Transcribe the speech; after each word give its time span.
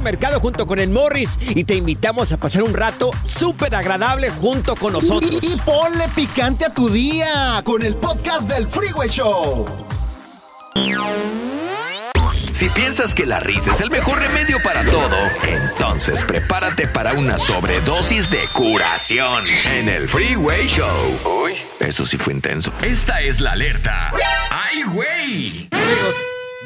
Mercado 0.00 0.40
junto 0.40 0.66
con 0.66 0.78
el 0.78 0.90
Morris 0.90 1.30
y 1.40 1.64
te 1.64 1.74
invitamos 1.74 2.32
a 2.32 2.36
pasar 2.36 2.62
un 2.62 2.74
rato 2.74 3.10
súper 3.24 3.74
agradable 3.74 4.30
junto 4.30 4.74
con 4.76 4.92
nosotros. 4.92 5.38
Y, 5.42 5.54
y 5.54 5.56
ponle 5.60 6.08
picante 6.14 6.64
a 6.64 6.74
tu 6.74 6.88
día 6.88 7.62
con 7.64 7.82
el 7.82 7.94
podcast 7.96 8.48
del 8.48 8.66
Freeway 8.68 9.08
Show. 9.08 9.66
Si 12.60 12.68
piensas 12.68 13.14
que 13.14 13.24
la 13.24 13.40
risa 13.40 13.72
es 13.72 13.80
el 13.80 13.90
mejor 13.90 14.18
remedio 14.18 14.62
para 14.62 14.84
todo, 14.84 15.16
entonces 15.48 16.22
prepárate 16.24 16.86
para 16.86 17.14
una 17.14 17.38
sobredosis 17.38 18.30
de 18.30 18.40
curación 18.52 19.44
en 19.72 19.88
el 19.88 20.06
Freeway 20.10 20.66
Show. 20.68 21.42
Uy, 21.44 21.54
eso 21.78 22.04
sí 22.04 22.18
fue 22.18 22.34
intenso. 22.34 22.70
Esta 22.82 23.22
es 23.22 23.40
la 23.40 23.52
alerta. 23.52 24.12
¡Ay, 24.50 24.82
güey! 24.82 25.68
Amigos, 25.72 26.14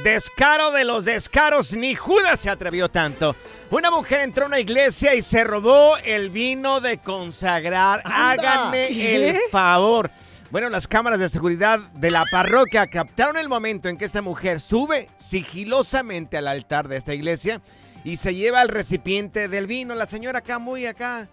descaro 0.04 0.70
de 0.70 0.84
los 0.84 1.06
descaros, 1.06 1.72
ni 1.72 1.94
Judas 1.96 2.38
se 2.38 2.50
atrevió 2.50 2.88
tanto. 2.90 3.34
Una 3.70 3.90
mujer 3.90 4.20
entró 4.20 4.44
a 4.44 4.48
una 4.48 4.60
iglesia 4.60 5.14
y 5.14 5.22
se 5.22 5.42
robó 5.42 5.96
el 6.04 6.28
vino 6.30 6.80
de 6.80 6.98
consagrar. 6.98 8.02
Anda. 8.04 8.30
Háganme 8.30 8.88
¿Qué? 8.88 9.30
el 9.30 9.38
favor. 9.50 10.10
Bueno, 10.50 10.68
las 10.68 10.86
cámaras 10.86 11.18
de 11.18 11.30
seguridad 11.30 11.80
de 11.94 12.10
la 12.10 12.24
parroquia 12.30 12.86
captaron 12.86 13.38
el 13.38 13.48
momento 13.48 13.88
en 13.88 13.96
que 13.96 14.04
esta 14.04 14.22
mujer 14.22 14.60
sube 14.60 15.08
sigilosamente 15.16 16.36
al 16.36 16.46
altar 16.46 16.86
de 16.86 16.98
esta 16.98 17.14
iglesia 17.14 17.62
y 18.04 18.18
se 18.18 18.34
lleva 18.34 18.62
el 18.62 18.68
recipiente 18.68 19.48
del 19.48 19.66
vino. 19.66 19.94
La 19.94 20.06
señora 20.06 20.40
acá, 20.40 20.58
muy 20.58 20.86
acá, 20.86 21.28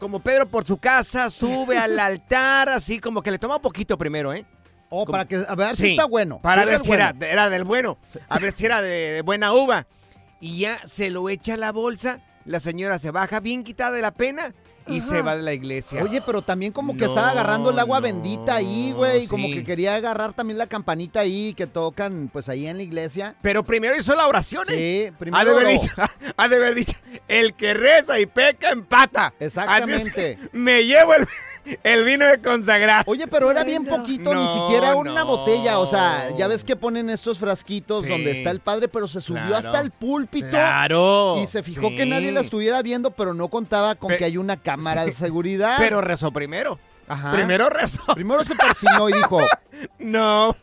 como 0.00 0.20
Pedro 0.20 0.48
por 0.48 0.64
su 0.64 0.78
casa, 0.78 1.30
sube 1.30 1.76
al 1.76 1.98
altar, 2.00 2.70
así 2.70 2.98
como 2.98 3.22
que 3.22 3.30
le 3.30 3.38
toma 3.38 3.56
un 3.56 3.62
poquito 3.62 3.98
primero, 3.98 4.32
¿eh? 4.32 4.46
Oh, 4.90 5.06
para 5.06 5.26
que 5.26 5.44
a 5.46 5.54
ver 5.54 5.76
si 5.76 5.90
está 5.90 6.04
bueno. 6.04 6.40
Para 6.40 6.64
ver 6.64 6.80
si 6.80 6.88
bueno. 6.88 7.04
era, 7.18 7.28
era 7.28 7.50
del 7.50 7.64
bueno. 7.64 7.98
A 8.28 8.38
ver 8.38 8.52
si 8.52 8.66
era 8.66 8.82
de, 8.82 9.12
de 9.12 9.22
buena 9.22 9.52
uva. 9.52 9.86
Y 10.40 10.58
ya 10.58 10.78
se 10.86 11.10
lo 11.10 11.28
echa 11.28 11.54
a 11.54 11.56
la 11.56 11.72
bolsa. 11.72 12.20
La 12.44 12.60
señora 12.60 12.98
se 12.98 13.10
baja 13.10 13.40
bien 13.40 13.64
quitada 13.64 13.92
de 13.92 14.02
la 14.02 14.12
pena 14.12 14.54
y 14.86 15.00
se 15.00 15.22
va 15.22 15.36
de 15.36 15.42
la 15.42 15.52
iglesia. 15.52 16.02
Oye, 16.02 16.22
pero 16.24 16.42
también 16.42 16.72
como 16.72 16.94
que 16.94 17.00
No, 17.00 17.06
estaba 17.06 17.30
agarrando 17.30 17.70
el 17.70 17.78
agua 17.78 17.98
no, 17.98 18.02
bendita 18.04 18.56
ahí, 18.56 18.92
güey. 18.92 19.26
Como 19.26 19.48
sí. 19.48 19.54
que 19.54 19.64
quería 19.64 19.94
agarrar 19.94 20.32
también 20.32 20.58
la 20.58 20.66
campanita 20.66 21.20
ahí 21.20 21.54
que 21.54 21.66
tocan, 21.66 22.28
pues 22.32 22.48
ahí 22.48 22.66
en 22.66 22.76
la 22.76 22.82
iglesia. 22.82 23.34
Pero 23.42 23.64
primero 23.64 23.96
hizo 23.96 24.14
la 24.14 24.26
oración, 24.26 24.66
¿eh? 24.70 25.06
Sí, 25.08 25.16
primero 25.18 25.38
Ha 25.40 25.44
de, 25.44 25.50
haber 25.50 25.68
dicho, 25.68 25.92
ha 26.36 26.48
de 26.48 26.56
haber 26.56 26.74
dicho, 26.74 26.96
el 27.28 27.54
que 27.54 27.74
reza 27.74 28.20
y 28.20 28.26
peca 28.26 28.70
empata. 28.70 29.32
Exactamente. 29.40 30.38
Me 30.52 30.84
llevo 30.84 31.14
el, 31.14 31.26
el 31.82 32.04
vino 32.04 32.26
de 32.26 32.38
consagrar. 32.40 33.04
Oye, 33.06 33.26
pero 33.26 33.50
era 33.50 33.64
bien 33.64 33.84
poquito, 33.86 34.34
ni 34.34 34.42
No, 34.44 34.48
siquiera 34.66 34.96
una 34.96 35.14
no. 35.20 35.26
botella. 35.26 35.78
O 35.78 35.86
sea, 35.86 36.28
ya 36.36 36.46
ves 36.46 36.64
que 36.64 36.76
ponen 36.76 37.08
estos 37.10 37.38
frasquitos 37.38 38.04
Sí. 38.04 38.08
donde 38.10 38.32
está 38.32 38.50
el 38.50 38.60
padre, 38.60 38.88
pero 38.88 39.08
se 39.08 39.20
subió 39.20 39.46
Claro. 39.46 39.56
hasta 39.66 39.80
el 39.80 39.90
púlpito. 39.90 40.48
Claro. 40.50 41.38
Y 41.42 41.46
se 41.46 41.62
fijó 41.62 41.88
Sí. 41.88 41.96
que 41.96 42.06
nadie 42.06 42.32
la 42.32 42.40
estuviera 42.40 42.82
viendo, 42.82 43.10
pero 43.12 43.34
no 43.34 43.48
contaba 43.48 43.94
con 43.94 44.08
Pe- 44.08 44.18
que 44.18 44.24
hay 44.24 44.36
una 44.36 44.56
cámara 44.56 45.04
de 45.04 45.12
seguridad. 45.12 45.76
Pero 45.78 46.00
rezó 46.00 46.30
primero. 46.32 46.78
Ajá. 47.06 47.32
Primero 47.32 47.68
rezó. 47.68 48.02
Primero 48.14 48.44
se 48.44 48.54
persinó 48.54 49.08
y 49.08 49.12
dijo, 49.12 49.40
No. 49.98 50.56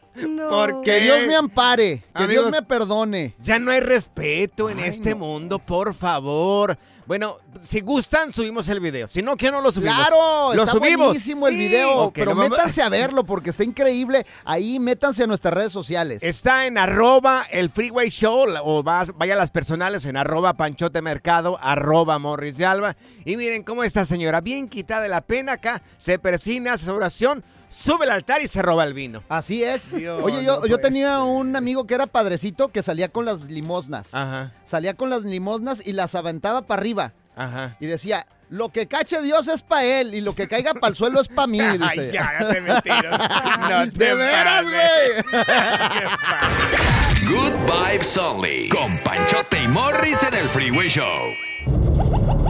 ¿Por 0.49 0.81
qué? 0.81 0.91
que 0.91 0.99
Dios 1.01 1.27
me 1.27 1.35
ampare, 1.35 1.99
que 2.15 2.23
Amigos, 2.23 2.45
Dios 2.45 2.51
me 2.51 2.61
perdone. 2.63 3.35
Ya 3.41 3.59
no 3.59 3.71
hay 3.71 3.79
respeto 3.79 4.69
en 4.69 4.79
Ay, 4.79 4.89
este 4.89 5.11
no. 5.11 5.17
mundo, 5.17 5.59
por 5.59 5.93
favor. 5.95 6.77
Bueno, 7.05 7.37
si 7.61 7.81
gustan, 7.81 8.31
subimos 8.33 8.67
el 8.69 8.79
video. 8.79 9.07
Si 9.07 9.21
no, 9.21 9.35
que 9.35 9.51
no 9.51 9.61
lo 9.61 9.71
subimos. 9.71 9.95
Claro, 9.95 10.53
lo 10.53 10.63
está 10.63 10.73
subimos. 10.73 11.07
buenísimo 11.07 11.47
el 11.47 11.53
Sí. 11.53 11.59
video, 11.59 11.97
Ok, 12.03 12.13
pero 12.15 12.35
métanse 12.35 12.81
a 12.81 12.89
verlo 12.89 13.25
porque 13.25 13.49
está 13.51 13.63
increíble. 13.63 14.25
Ahí 14.45 14.79
métanse 14.79 15.23
a 15.23 15.27
nuestras 15.27 15.53
redes 15.53 15.71
sociales. 15.71 16.23
Está 16.23 16.65
en 16.65 16.77
arroba 16.77 17.45
el 17.51 17.69
Freeway 17.69 18.09
Show 18.09 18.45
o 18.63 18.83
vas- 18.83 19.11
vaya 19.17 19.33
a 19.33 19.37
las 19.37 19.49
personales 19.49 20.05
en 20.05 20.17
arroba 20.17 20.53
Panchote 20.53 21.01
Mercado, 21.01 21.57
arroba 21.61 22.19
Morris 22.19 22.57
de 22.57 22.65
Alba. 22.65 22.95
Y 23.25 23.37
miren 23.37 23.63
cómo 23.63 23.83
esta 23.83 24.05
señora, 24.05 24.41
bien 24.41 24.67
quitada 24.69 25.01
de 25.03 25.09
la 25.09 25.21
pena 25.21 25.53
acá, 25.53 25.81
se 25.97 26.19
persina, 26.19 26.73
hace 26.73 26.85
su 26.85 26.93
oración, 26.93 27.43
sube 27.71 28.03
al 28.05 28.11
altar 28.11 28.41
y 28.41 28.47
se 28.47 28.61
roba 28.61 28.83
el 28.83 28.93
vino. 28.93 29.23
Así 29.29 29.63
es. 29.63 29.91
Dios, 29.95 30.21
Oye, 30.23 30.43
yo, 30.43 30.57
no 30.59 30.65
yo 30.65 30.75
puede 30.77 30.83
tenía 30.89 31.19
un 31.21 31.55
amigo 31.55 31.87
que 31.87 31.93
era 31.95 32.05
padrecito 32.05 32.67
que 32.67 32.83
salía 32.83 33.09
con 33.09 33.23
las 33.25 33.43
limosnas. 33.45 34.13
Ajá, 34.13 34.51
Salía 34.65 34.93
con 34.95 35.09
las 35.09 35.23
limosnas 35.23 35.81
y 35.85 35.93
las 35.93 36.13
aventaba 36.15 36.63
para 36.63 36.81
arriba. 36.81 37.13
ajá. 37.35 37.77
Y 37.79 37.85
decía, 37.87 38.27
lo 38.49 38.69
que 38.69 38.87
cache 38.87 39.21
Dios 39.21 39.47
es 39.47 39.61
para 39.61 39.85
él 39.85 40.13
y 40.13 40.19
lo 40.19 40.35
que 40.35 40.47
caiga 40.49 40.73
para 40.73 40.89
el 40.89 40.95
suelo 40.97 41.21
es 41.21 41.29
para 41.29 41.47
mí. 41.47 41.59
Dice. 41.77 41.85
Ay, 41.85 42.11
ya, 42.11 42.31
ya 42.39 42.49
te 42.49 42.61
mentiras. 42.61 43.21
No 43.69 43.91
te 43.91 44.05
De 44.05 44.13
veras, 44.15 44.63
güey. 44.63 45.43
Good 47.29 47.53
vibes 47.65 48.17
only. 48.17 48.67
Con 48.69 48.97
Panchote 49.05 49.63
y 49.63 49.67
Morris 49.69 50.21
en 50.23 50.33
el 50.33 50.45
Freeway 50.49 50.89
Show. 50.89 51.31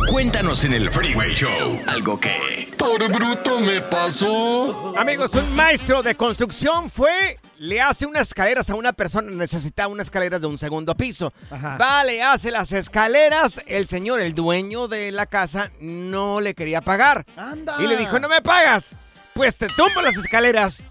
Cuéntanos 0.09 0.63
en 0.63 0.73
el 0.73 0.89
Freeway 0.89 1.33
Show 1.33 1.81
algo 1.87 2.19
que... 2.19 2.69
Por 2.77 3.11
bruto 3.11 3.59
me 3.59 3.79
pasó. 3.81 4.93
Amigos, 4.97 5.31
un 5.33 5.55
maestro 5.55 6.01
de 6.01 6.15
construcción 6.15 6.89
fue, 6.89 7.37
le 7.59 7.79
hace 7.79 8.05
unas 8.05 8.29
escaleras 8.29 8.69
a 8.69 8.75
una 8.75 8.91
persona, 8.91 9.29
necesitaba 9.31 9.87
unas 9.87 10.07
escaleras 10.07 10.41
de 10.41 10.47
un 10.47 10.57
segundo 10.57 10.95
piso. 10.95 11.31
Ajá. 11.51 11.77
Va, 11.77 12.03
le 12.03 12.23
hace 12.23 12.49
las 12.49 12.71
escaleras, 12.71 13.61
el 13.67 13.87
señor, 13.87 14.19
el 14.19 14.33
dueño 14.33 14.87
de 14.87 15.11
la 15.11 15.27
casa, 15.27 15.71
no 15.79 16.41
le 16.41 16.55
quería 16.55 16.81
pagar. 16.81 17.25
Anda. 17.37 17.77
Y 17.79 17.87
le 17.87 17.97
dijo, 17.97 18.19
no 18.19 18.27
me 18.27 18.41
pagas, 18.41 18.91
pues 19.33 19.55
te 19.57 19.67
tumbo 19.67 20.01
las 20.01 20.15
escaleras. 20.15 20.81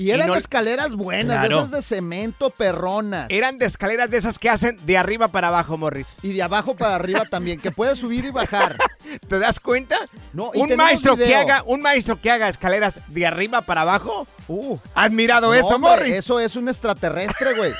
Y 0.00 0.12
eran 0.12 0.28
no- 0.28 0.34
escaleras 0.34 0.94
buenas, 0.94 1.42
de 1.42 1.48
esas 1.48 1.70
de 1.70 1.82
cemento 1.82 2.48
perronas. 2.48 3.26
Eran 3.28 3.58
de 3.58 3.66
escaleras 3.66 4.08
de 4.08 4.16
esas 4.16 4.38
que 4.38 4.48
hacen 4.48 4.78
de 4.86 4.96
arriba 4.96 5.28
para 5.28 5.48
abajo, 5.48 5.76
Morris. 5.76 6.06
Y 6.22 6.32
de 6.32 6.42
abajo 6.42 6.74
para 6.74 6.94
arriba 6.94 7.24
también, 7.28 7.60
que 7.60 7.70
puedes 7.70 7.98
subir 7.98 8.24
y 8.24 8.30
bajar. 8.30 8.78
¿Te 9.28 9.38
das 9.38 9.60
cuenta? 9.60 9.98
No, 10.32 10.52
y 10.54 10.58
un 10.58 10.74
maestro 10.74 11.18
que 11.18 11.36
haga, 11.36 11.62
un 11.66 11.82
maestro 11.82 12.18
que 12.18 12.30
haga 12.30 12.48
escaleras 12.48 12.94
de 13.08 13.26
arriba 13.26 13.60
para 13.60 13.82
abajo. 13.82 14.26
Uh. 14.48 14.78
¿Has 14.94 15.10
mirado 15.10 15.48
No, 15.48 15.54
eso, 15.54 15.66
hombre, 15.66 15.90
Morris? 15.90 16.14
Eso 16.14 16.40
es 16.40 16.56
un 16.56 16.70
extraterrestre, 16.70 17.52
güey. 17.54 17.74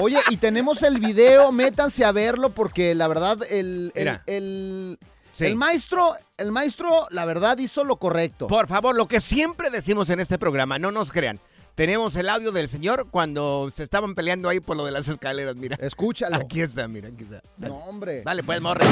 Oye, 0.00 0.20
y 0.30 0.36
tenemos 0.36 0.84
el 0.84 1.00
video, 1.00 1.50
métanse 1.50 2.04
a 2.04 2.12
verlo 2.12 2.50
porque 2.50 2.94
la 2.94 3.08
verdad 3.08 3.38
el, 3.50 3.90
el, 3.96 4.20
el, 4.26 4.98
Sí. 5.36 5.44
el 5.46 5.56
maestro, 5.56 6.14
el 6.38 6.50
maestro, 6.52 7.06
la 7.10 7.24
verdad 7.26 7.58
hizo 7.58 7.84
lo 7.84 7.96
correcto. 7.96 8.46
Por 8.46 8.66
favor, 8.68 8.96
lo 8.96 9.06
que 9.06 9.20
siempre 9.20 9.70
decimos 9.70 10.08
en 10.10 10.20
este 10.20 10.38
programa, 10.38 10.78
no 10.78 10.90
nos 10.92 11.12
crean. 11.12 11.38
Tenemos 11.74 12.16
el 12.16 12.30
audio 12.30 12.52
del 12.52 12.70
señor 12.70 13.08
cuando 13.10 13.68
se 13.74 13.82
estaban 13.82 14.14
peleando 14.14 14.48
ahí 14.48 14.60
por 14.60 14.78
lo 14.78 14.86
de 14.86 14.92
las 14.92 15.08
escaleras, 15.08 15.56
mira. 15.56 15.76
Escúchalo. 15.78 16.36
Aquí 16.36 16.62
está, 16.62 16.88
mira, 16.88 17.08
aquí 17.08 17.24
está. 17.24 17.42
Dale, 17.58 17.74
No, 17.74 17.80
hombre. 17.80 18.22
Dale, 18.24 18.42
pues, 18.42 18.62
morre. 18.62 18.86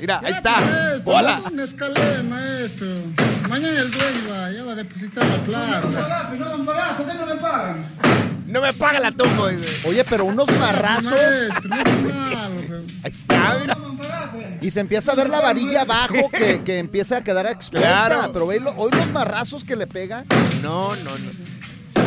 Mira, 0.00 0.20
ahí 0.24 0.32
está. 0.32 0.56
Maestro, 0.60 1.12
Hola. 1.14 1.40
me 1.52 1.62
escalé, 1.62 2.22
maestro. 2.24 2.88
Mañana 3.48 3.78
el 3.80 3.90
dueño 3.92 4.20
va, 4.30 4.50
ya 4.50 4.64
va 4.64 4.72
a 4.72 4.74
depositar 4.74 5.24
la 5.24 5.36
plata. 5.44 5.80
No 5.80 5.88
me 6.58 6.64
pagas, 6.64 6.96
¿por 6.96 7.06
qué 7.06 7.14
no 7.14 7.26
me 7.26 7.34
pagan? 7.36 7.86
No 8.46 8.60
me 8.60 8.72
paga 8.72 9.00
la 9.00 9.12
tumba. 9.12 9.50
dice. 9.50 9.88
Oye, 9.88 10.04
pero 10.04 10.24
unos 10.24 10.46
marrazos 10.58 11.12
Ahí 13.02 13.12
está, 13.12 13.58
mira. 13.60 13.76
y 14.60 14.70
se 14.70 14.80
empieza 14.80 15.12
a 15.12 15.14
ver 15.14 15.28
la 15.28 15.40
varilla 15.40 15.82
abajo 15.82 16.30
que, 16.30 16.62
que 16.64 16.78
empieza 16.78 17.18
a 17.18 17.24
quedar 17.24 17.46
expuesta. 17.46 17.88
Claro. 17.88 18.30
Pero 18.32 18.46
ve 18.46 18.60
lo- 18.60 18.74
hoy 18.76 18.90
los 18.92 19.06
marrazos 19.10 19.64
que 19.64 19.76
le 19.76 19.86
pega. 19.86 20.24
No, 20.62 20.94
no, 20.94 21.10
no. 21.10 21.46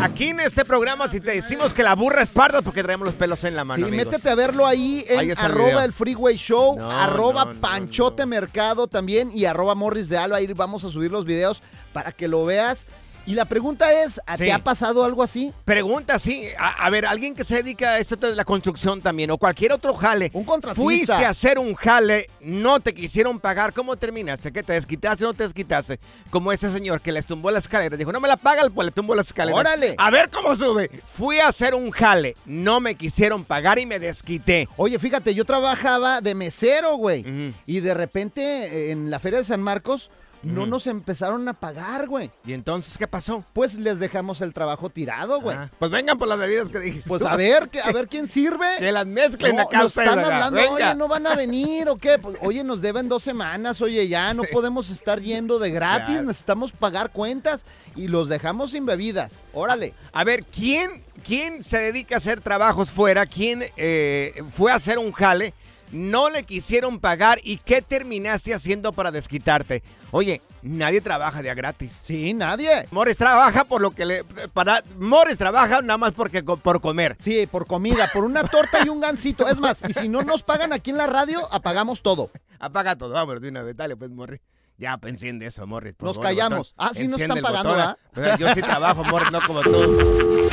Aquí 0.03 0.27
en 0.27 0.39
este 0.39 0.63
programa, 0.63 1.09
si 1.12 1.19
te 1.19 1.31
decimos 1.31 1.74
que 1.74 1.83
la 1.83 1.94
burra 1.94 2.21
es 2.21 2.30
parda, 2.30 2.62
porque 2.62 2.81
traemos 2.83 3.06
los 3.06 3.15
pelos 3.15 3.44
en 3.44 3.53
la 3.57 3.65
mano, 3.65 3.86
Sí, 3.86 3.89
amigos. 3.91 4.13
métete 4.13 4.30
a 4.30 4.36
verlo 4.36 4.65
ahí 4.65 5.03
en 5.09 5.19
Ahí 5.19 5.30
está 5.31 5.47
el 5.47 5.51
arroba 5.51 5.83
el 5.83 5.91
Freeway 5.91 6.38
Show, 6.38 6.77
No, 6.80 6.89
arroba 6.89 7.44
no, 7.45 7.53
no, 7.53 7.59
Panchote 7.59 8.25
Mercado 8.25 8.88
también 8.88 9.30
y 9.33 9.44
arroba 9.44 9.75
Morris 9.75 10.07
de 10.07 10.18
Alba. 10.18 10.38
Ahí 10.38 10.47
vamos 10.53 10.86
a 10.86 10.89
subir 10.89 11.12
los 11.12 11.25
videos 11.25 11.62
para 11.91 12.13
que 12.13 12.30
lo 12.30 12.45
veas. 12.45 12.86
Y 13.29 13.35
la 13.35 13.45
pregunta 13.45 13.93
es, 13.93 14.19
¿a 14.25 14.37
Sí. 14.37 14.45
¿te 14.45 14.51
ha 14.51 14.57
pasado 14.57 15.03
algo 15.05 15.21
así? 15.21 15.53
Pregunta, 15.63 16.17
sí. 16.17 16.47
A, 16.57 16.83
a 16.87 16.89
ver, 16.89 17.05
alguien 17.05 17.35
que 17.35 17.43
se 17.45 17.57
dedica 17.57 17.91
a 17.91 17.97
esto 17.99 18.15
de 18.15 18.35
la 18.35 18.43
construcción 18.43 19.01
también 19.01 19.29
o 19.29 19.37
cualquier 19.37 19.71
otro 19.71 19.93
jale. 19.93 20.31
Un 20.33 20.43
contratista. 20.45 20.81
Fuiste 20.83 21.13
a 21.13 21.29
hacer 21.29 21.59
un 21.59 21.75
jale, 21.75 22.27
no 22.41 22.79
te 22.79 22.91
quisieron 22.95 23.39
pagar. 23.39 23.71
¿Cómo 23.71 23.95
terminaste? 23.97 24.51
¿Qué 24.51 24.63
te 24.63 24.73
desquitaste 24.73 25.25
o 25.25 25.27
no 25.27 25.33
te 25.35 25.43
desquitaste? 25.43 25.99
Como 26.31 26.51
ese 26.51 26.71
señor 26.71 27.01
que 27.01 27.11
les 27.11 27.27
tumbó 27.27 27.51
las 27.51 27.65
escaleras. 27.65 27.99
Dijo, 27.99 28.11
no 28.11 28.19
me 28.19 28.27
la 28.27 28.35
pagan, 28.35 28.73
pues 28.73 28.85
le 28.87 28.91
tumbó 28.91 29.13
las 29.13 29.27
escaleras. 29.27 29.59
¡Órale! 29.59 29.93
A 29.99 30.09
ver 30.09 30.31
cómo 30.31 30.55
sube. 30.55 30.89
Fui 31.15 31.37
a 31.37 31.49
hacer 31.49 31.75
un 31.75 31.91
jale, 31.91 32.35
no 32.47 32.79
me 32.79 32.95
quisieron 32.95 33.45
pagar 33.45 33.77
y 33.77 33.85
me 33.85 33.99
desquité. 33.99 34.67
Oye, 34.75 34.97
fíjate, 34.97 35.35
yo 35.35 35.45
trabajaba 35.45 36.21
de 36.21 36.33
mesero, 36.33 36.95
güey. 36.95 37.53
Y 37.67 37.79
de 37.81 37.93
repente 37.93 38.41
eh, 38.41 38.91
en 38.91 39.11
la 39.11 39.19
Feria 39.19 39.37
de 39.37 39.45
San 39.45 39.61
Marcos 39.61 40.09
no 40.44 40.65
nos 40.65 40.88
empezaron 40.88 41.47
a 41.50 41.53
pagar, 41.53 42.07
güey. 42.07 42.31
¿Y 42.45 42.53
entonces 42.53 42.97
qué 42.97 43.07
pasó? 43.07 43.44
Pues 43.53 43.75
les 43.75 44.00
dejamos 44.00 44.41
el 44.41 44.53
trabajo 44.53 44.89
tirado, 44.89 45.41
güey. 45.41 45.57
Ah, 45.57 45.69
pues 45.80 45.91
vengan 45.91 46.18
por 46.18 46.27
las 46.27 46.39
bebidas 46.39 46.69
que 46.69 46.80
dijiste. 46.80 47.07
Pues 47.07 47.21
a 47.24 47.36
ver, 47.36 47.69
que- 47.69 47.81
a 47.81 47.91
ver 47.91 48.07
quién 48.07 48.27
sirve. 48.27 48.65
Que 48.80 48.91
las 48.91 49.06
mezclen 49.06 49.56
No, 49.57 49.63
acá 49.63 49.77
nos 49.80 49.88
ustedes. 49.88 50.07
están 50.09 50.19
acá. 50.25 50.36
hablando, 50.47 50.59
Venga. 50.62 50.74
oye, 50.89 50.95
no 50.95 51.07
van 51.07 51.27
a 51.27 51.36
venir 51.36 51.89
o 51.89 51.97
qué. 51.97 52.18
Pues, 52.19 52.38
oye, 52.41 52.63
nos 52.63 52.81
deben 52.81 53.09
dos 53.09 53.24
semanas, 53.24 53.81
oye, 53.81 54.07
ya 54.07 54.33
no 54.33 54.44
podemos 54.51 54.89
estar 54.89 55.19
yendo 55.21 55.59
de 55.59 55.71
gratis, 55.71 56.06
Claro. 56.07 56.24
necesitamos 56.27 56.71
pagar 56.71 57.12
cuentas 57.12 57.65
y 57.95 58.07
los 58.07 58.30
dejamos 58.30 58.71
sin 58.71 58.86
bebidas. 58.86 59.44
Órale. 59.53 59.94
A 60.13 60.24
ver, 60.24 60.45
¿quién, 60.45 61.03
quién 61.25 61.63
se 61.63 61.80
dedica 61.80 62.15
a 62.15 62.18
hacer 62.19 62.39
trabajos 62.41 62.91
fuera? 62.91 63.25
¿Quién 63.25 63.65
eh, 63.77 64.41
fue 64.56 64.71
a 64.71 64.75
hacer 64.75 64.97
un 65.00 65.12
jale? 65.12 65.53
No 65.91 66.30
le 66.30 66.44
quisieron 66.44 67.00
pagar 67.00 67.39
y 67.44 67.57
¿qué 67.57 67.81
terminaste 67.81 68.53
haciendo 68.53 68.94
para 68.94 69.12
desquitarte? 69.12 69.81
Oye, 70.12 70.41
nadie 70.62 71.01
trabaja 71.01 71.41
de 71.41 71.50
a 71.50 71.56
gratis. 71.56 71.91
Sí, 72.01 72.33
nadie. 72.33 72.88
Morris 72.91 73.18
trabaja 73.18 73.63
por 73.63 73.81
lo 73.81 73.91
que 73.91 74.06
le... 74.06 74.24
Para, 74.53 74.83
Morris 75.00 75.38
trabaja 75.38 75.81
nada 75.81 75.97
más 75.97 76.13
porque, 76.13 76.44
por 76.44 76.81
comer. 76.81 77.18
Sí, 77.19 77.47
por 77.47 77.65
comida, 77.65 78.09
por 78.13 78.24
una 78.24 78.44
torta 78.44 78.86
y 78.86 78.89
un 78.89 79.00
gansito. 79.00 79.47
Es 79.47 79.59
más, 79.59 79.81
y 79.88 79.94
si 79.94 80.07
no 80.09 80.21
nos 80.21 80.44
pagan 80.44 80.74
aquí 80.74 80.91
en 80.91 80.97
la 80.97 81.07
radio, 81.07 81.51
apagamos 81.51 82.01
todo. 82.01 82.30
Apaga 82.59 82.95
todo, 82.95 83.13
vamos 83.13 83.41
de 83.41 83.50
una 83.50 83.63
vez. 83.63 83.75
Dale, 83.75 83.95
pues, 83.95 84.12
Morris. 84.12 84.41
Ya, 84.77 84.97
pues, 84.97 85.13
enciende 85.13 85.45
eso, 85.47 85.65
Morris. 85.68 85.95
Nos 86.00 86.15
favor, 86.15 86.24
callamos. 86.24 86.74
botón. 86.74 86.88
Ah, 86.88 86.91
sí, 86.94 87.07
nos 87.07 87.19
están 87.19 87.41
pagando, 87.41 87.75
botón, 87.75 87.95
¿eh? 88.15 88.36
Yo 88.39 88.53
sí 88.53 88.62
trabajo, 88.62 89.03
Morris, 89.03 89.31
no 89.31 89.41
como 89.41 89.62
tú. 89.62 90.50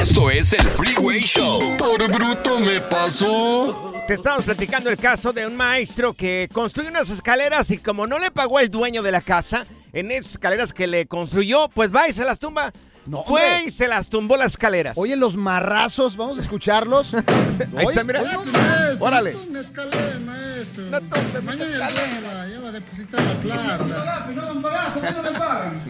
Esto 0.00 0.30
es 0.30 0.52
el 0.52 0.66
Freeway 0.66 1.20
Show. 1.20 1.76
Por 1.78 2.06
bruto 2.12 2.60
me 2.60 2.80
pasó. 2.82 3.85
Te 4.06 4.14
estamos 4.14 4.44
platicando 4.44 4.88
el 4.88 4.96
caso 4.96 5.32
de 5.32 5.46
un 5.46 5.56
maestro 5.56 6.14
que 6.14 6.48
construyó 6.52 6.90
unas 6.90 7.10
escaleras 7.10 7.70
y 7.72 7.78
como 7.78 8.06
no 8.06 8.18
le 8.20 8.30
pagó 8.30 8.60
el 8.60 8.68
dueño 8.70 9.02
de 9.02 9.10
la 9.10 9.20
casa, 9.20 9.66
en 9.92 10.12
esas 10.12 10.32
escaleras 10.32 10.72
que 10.72 10.86
le 10.86 11.06
construyó, 11.06 11.68
pues 11.68 11.92
va 11.94 12.08
y 12.08 12.12
se 12.12 12.24
las 12.24 12.38
tumba. 12.38 12.72
No, 13.06 13.22
Fue 13.24 13.40
hombre. 13.40 13.64
y 13.66 13.70
se 13.70 13.88
las 13.88 14.08
tumbó 14.08 14.36
las 14.36 14.52
escaleras. 14.52 14.96
Oye, 14.98 15.16
los 15.16 15.36
marrazos, 15.36 16.16
vamos 16.16 16.38
a 16.38 16.42
escucharlos. 16.42 17.14
Ahí 17.14 17.86
está, 17.88 18.02
mira. 18.04 18.20
Oye, 18.22 18.36
maestro, 18.52 19.06
Órale. 19.06 19.32
no 19.32 19.46
me 19.46 19.60
escalé, 19.60 20.18
maestro. 20.24 20.84
No 20.84 21.00
tomes, 21.00 21.42
Mañana 21.44 21.64
el 21.64 21.72
escalé. 21.72 21.94
dueño 22.00 22.26
va, 22.28 22.46
ya 22.48 22.60
va 22.60 22.68
a 22.68 22.72
depositar 22.72 23.20
la 23.20 23.32
plata. 23.34 24.26
No 24.34 24.54
me 24.54 24.60
pagas, 24.62 24.88
¿por 24.90 25.02
qué 25.02 25.10
no 25.14 25.22
me 25.22 25.30
pagan? 25.38 25.82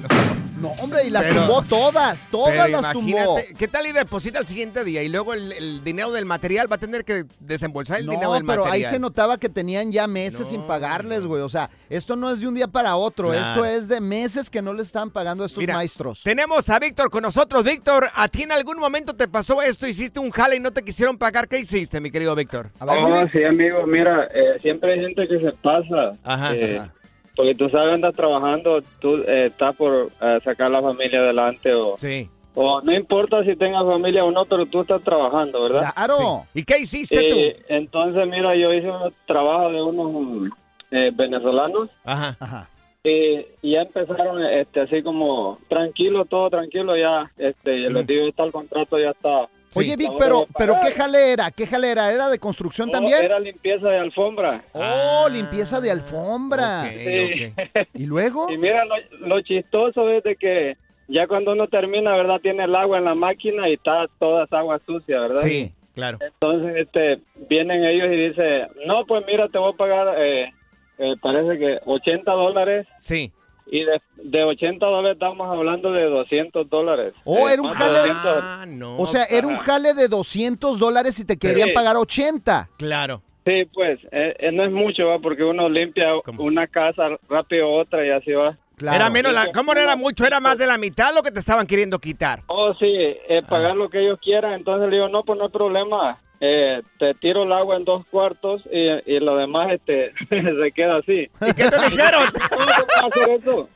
No, 0.61 0.69
hombre, 0.83 1.05
y 1.07 1.11
las 1.11 1.25
Pero- 1.25 1.41
tumbó 1.43 1.63
todas, 1.63 2.27
todas 2.31 2.67
Pero 2.67 2.81
las 2.81 2.93
tumbó. 2.93 3.37
¿qué 3.59 3.69
tal 3.69 3.87
y 3.87 3.93
deposita 3.93 4.39
el 4.39 4.47
siguiente 4.47 4.85
día 4.85 5.03
y 5.03 5.09
luego 5.09 5.35
el, 5.35 5.53
el 5.53 5.85
dinero 5.85 6.11
del 6.13 6.25
material 6.25 6.71
va 6.71 6.77
a 6.77 6.79
tener 6.79 7.05
que 7.05 7.25
desembolsar 7.41 7.99
el 8.01 8.07
dinero 8.07 8.29
No, 8.29 8.35
del 8.35 8.45
pero 8.47 8.65
material? 8.65 8.87
ahí 8.87 8.91
se 8.91 8.99
notaba 8.99 9.39
que 9.39 9.49
tenían 9.51 9.93
ya 9.93 10.07
meses 10.07 10.49
sin 10.49 10.63
pagarles, 10.63 11.23
güey. 11.25 11.43
O 11.43 11.49
sea, 11.49 11.69
esto 11.91 12.17
no 12.17 12.31
es 12.33 12.41
de 12.41 12.49
un 12.49 12.55
día 12.55 12.69
para 12.69 12.97
otro. 12.97 13.31
Claro. 13.31 13.47
Esto 13.47 13.65
es 13.65 13.89
de 13.89 14.01
meses 14.01 14.49
que 14.49 14.63
no 14.63 14.73
le 14.73 14.83
están 14.83 15.11
pagando 15.11 15.43
a 15.43 15.47
estos 15.47 15.59
Mira, 15.61 15.75
maestros. 15.75 16.23
Tenemos 16.23 16.69
a 16.71 16.79
Víctor 16.79 17.11
con 17.11 17.23
nosotros. 17.23 17.63
Víctor, 17.63 18.09
¿a 18.15 18.29
ti 18.29 18.43
en 18.45 18.53
algún 18.53 18.79
momento 18.79 19.15
te 19.15 19.29
pasó 19.29 19.61
esto? 19.61 19.87
¿Hiciste 19.87 20.21
un 20.21 20.31
jale 20.31 20.57
y 20.57 20.61
no 20.61 20.73
te 20.73 20.83
quisieron 20.83 21.19
pagar? 21.19 21.49
¿Qué 21.49 21.59
hiciste, 21.59 22.01
mi 22.01 22.11
querido 22.11 22.35
Víctor? 22.35 22.71
A 22.81 22.85
ver, 22.87 22.97
Oh, 22.99 23.29
sí, 23.31 23.45
amigo, 23.45 23.87
mira, 23.87 24.25
eh, 24.35 24.59
siempre 24.61 24.95
hay 24.95 25.01
gente 25.01 25.29
que 25.29 25.39
se 25.39 25.53
pasa. 25.53 26.17
Ajá, 26.25 26.55
eh, 26.55 26.79
ajá. 26.79 26.93
Porque 27.37 27.55
tú 27.55 27.69
sabes, 27.69 27.93
andas 27.95 28.15
trabajando, 28.15 28.81
tú 28.99 29.17
eh, 29.29 29.47
estás 29.47 29.77
por 29.77 30.09
eh, 30.23 30.39
sacar 30.43 30.71
la 30.71 30.81
familia 30.81 31.21
adelante 31.21 31.73
o, 31.75 31.97
Sí. 31.99 32.29
o 32.55 32.81
no 32.81 32.93
importa 32.95 33.45
si 33.45 33.55
tengas 33.57 33.85
familia 33.85 34.25
o 34.25 34.31
no, 34.31 34.47
pero 34.47 34.65
tú 34.65 34.81
estás 34.81 35.03
trabajando, 35.03 35.63
¿verdad? 35.65 35.93
Claro. 35.95 36.45
¿Y 36.55 36.65
qué 36.65 36.79
hiciste 36.79 37.19
Eh, 37.21 37.29
tú? 37.59 37.65
entonces, 37.69 38.27
mira, 38.27 38.57
yo 38.57 38.73
hice 38.73 38.91
un 38.91 39.13
trabajo 39.27 39.71
de 39.71 39.83
unos 39.83 40.51
eh, 40.91 41.11
venezolanos 41.15 41.91
Ajá. 42.05 42.37
Ajá. 42.41 42.69
eh, 43.05 43.55
y 43.61 43.73
ya 43.73 43.83
empezaron 43.83 44.43
este, 44.45 44.81
así 44.81 45.03
como 45.03 45.59
tranquilo, 45.69 46.25
todo 46.25 46.49
tranquilo, 46.49 46.97
ya 46.97 47.31
este, 47.37 47.91
Mm. 47.91 47.93
les 47.93 48.07
digo, 48.07 48.27
está 48.29 48.45
el 48.45 48.53
contrato, 48.53 48.99
ya 48.99 49.11
está. 49.11 49.47
Oye, 49.77 49.97
Vic, 49.97 50.11
pero, 50.19 50.47
pero. 50.57 50.77
¿qué 50.83 50.91
jale 50.93 51.33
era? 51.33 51.51
¿Qué 51.51 51.67
jale 51.67 51.91
era? 51.91 52.13
¿Era 52.13 52.29
de 52.29 52.39
construcción 52.39 52.89
No, 52.89 52.93
también? 52.93 53.25
Era 53.25 53.39
limpieza 53.39 53.89
de 53.89 53.99
alfombra. 53.99 54.65
Oh, 54.73 55.29
limpieza 55.31 55.81
de 55.81 55.91
alfombra. 55.91 56.91
Sí. 56.93 57.53
¿Y 57.95 58.07
luego? 58.07 58.51
Y 58.51 58.59
mira, 58.59 58.85
lo, 58.85 58.95
lo 59.27 59.41
chistoso 59.43 60.09
es 60.11 60.23
de 60.25 60.37
que 60.37 60.77
ya 61.09 61.27
cuando 61.27 61.53
uno 61.53 61.69
termina, 61.69 62.17
¿verdad? 62.17 62.41
Tiene 62.41 62.65
el 62.65 62.75
agua 62.75 62.99
en 62.99 63.05
la 63.05 63.15
máquina 63.15 63.69
y 63.69 63.75
está 63.75 64.07
toda 64.19 64.45
esa 64.45 64.59
agua 64.59 64.81
sucia, 64.85 65.21
¿verdad? 65.21 65.43
Sí, 65.43 65.73
claro. 65.95 66.19
Entonces, 66.21 66.77
este, 66.77 67.21
vienen 67.49 67.85
ellos 67.85 68.09
y 68.13 68.17
dicen, 68.29 68.69
no, 68.87 69.05
pues 69.07 69.25
mira, 69.27 69.47
te 69.49 69.59
voy 69.59 69.73
a 69.73 69.77
pagar, 69.77 70.15
eh, 70.19 70.53
eh, 70.99 71.15
parece 71.21 71.59
que 71.59 71.79
80 71.85 72.33
dólares. 72.33 72.87
Sí. 72.99 73.33
Y 73.69 73.85
de, 73.85 74.01
de 74.23 74.45
80 74.45 74.87
dólares 74.87 75.13
estamos 75.15 75.51
hablando 75.51 75.91
de 75.93 76.05
200 76.05 76.69
dólares. 76.71 77.15
Oh, 77.25 77.49
Eh, 77.49 77.55
era 77.55 77.63
un 77.63 77.69
de 77.71 77.75
jale- 77.75 77.99
200. 77.99 78.39
Ah, 78.43 78.65
no. 78.67 78.97
O 78.97 79.07
sea, 79.07 79.25
era 79.25 79.47
un 79.47 79.57
jale 79.57 79.93
de 79.95 80.07
200 80.09 80.79
dólares 80.79 81.19
y 81.19 81.25
te 81.25 81.37
querían 81.37 81.69
Sí. 81.69 81.75
pagar 81.75 81.97
80. 81.97 82.69
Claro. 82.79 83.23
Sí, 83.45 83.65
pues, 83.73 84.01
eh, 84.13 84.35
eh, 84.39 84.53
no 84.53 84.65
es 84.65 84.73
mucho, 84.73 85.07
¿va? 85.07 85.19
Porque 85.19 85.45
uno 85.45 85.69
limpia 85.69 86.07
¿Cómo? 86.25 86.43
una 86.45 86.67
casa 86.67 87.09
rápido 87.29 87.71
otra 87.73 88.05
y 88.07 88.11
así 88.11 88.33
va. 88.33 88.57
Claro. 88.77 88.97
Era 88.97 89.09
menos 89.11 89.33
la, 89.33 89.51
¿Cómo 89.53 89.73
no 89.73 89.81
era 89.81 89.97
mucho? 89.97 90.27
Era 90.27 90.39
más 90.39 90.59
de 90.59 90.67
la 90.67 90.77
mitad 90.77 91.15
lo 91.15 91.23
que 91.23 91.31
te 91.31 91.39
estaban 91.41 91.67
queriendo 91.67 91.99
quitar. 91.99 92.43
Oh, 92.49 92.75
sí, 92.75 92.87
eh, 92.87 93.43
pagar 93.49 93.75
lo 93.75 93.89
que 93.89 94.01
ellos 94.01 94.19
quieran. 94.23 94.53
Entonces 94.53 94.91
le 94.91 94.97
digo, 94.97 95.09
no, 95.09 95.23
pues 95.23 95.39
no 95.39 95.47
hay 95.47 95.51
problema. 95.51 96.19
Eh, 96.41 96.83
te 96.99 97.15
tiro 97.15 97.45
el 97.45 97.53
agua 97.53 97.77
en 97.77 97.85
dos 97.85 98.05
cuartos 98.07 98.63
y, 98.71 98.89
y 99.11 99.21
lo 99.21 99.37
demás 99.37 99.73
este, 99.73 100.13
se 100.29 100.73
queda 100.73 100.97
así. 100.99 101.29
¿Y 101.41 101.55
qué 101.55 101.71
te 101.71 101.79
dijeron? 101.91 102.31
¿Cómo 102.51 102.69
se 102.69 102.83
puede 102.85 103.07
hacer 103.07 103.31
eso? 103.31 103.69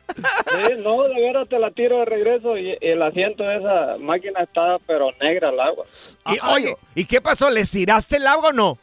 Sí, 0.51 0.75
no, 0.79 1.03
de 1.05 1.15
veras 1.15 1.49
te 1.49 1.59
la 1.59 1.71
tiro 1.71 2.01
de 2.01 2.05
regreso 2.05 2.57
y, 2.59 2.71
y 2.71 2.77
el 2.81 3.03
asiento 3.03 3.45
de 3.45 3.57
esa 3.57 3.97
máquina 3.99 4.41
está 4.41 4.79
pero 4.87 5.11
negra 5.21 5.51
el 5.51 5.61
agua. 5.61 5.85
Y, 6.27 6.39
oye, 6.47 6.77
¿y 6.95 7.05
qué 7.05 7.21
pasó? 7.21 7.51
¿Les 7.51 7.71
tiraste 7.71 8.17
el 8.17 8.27
agua 8.27 8.51
o 8.51 8.53
no? 8.53 8.79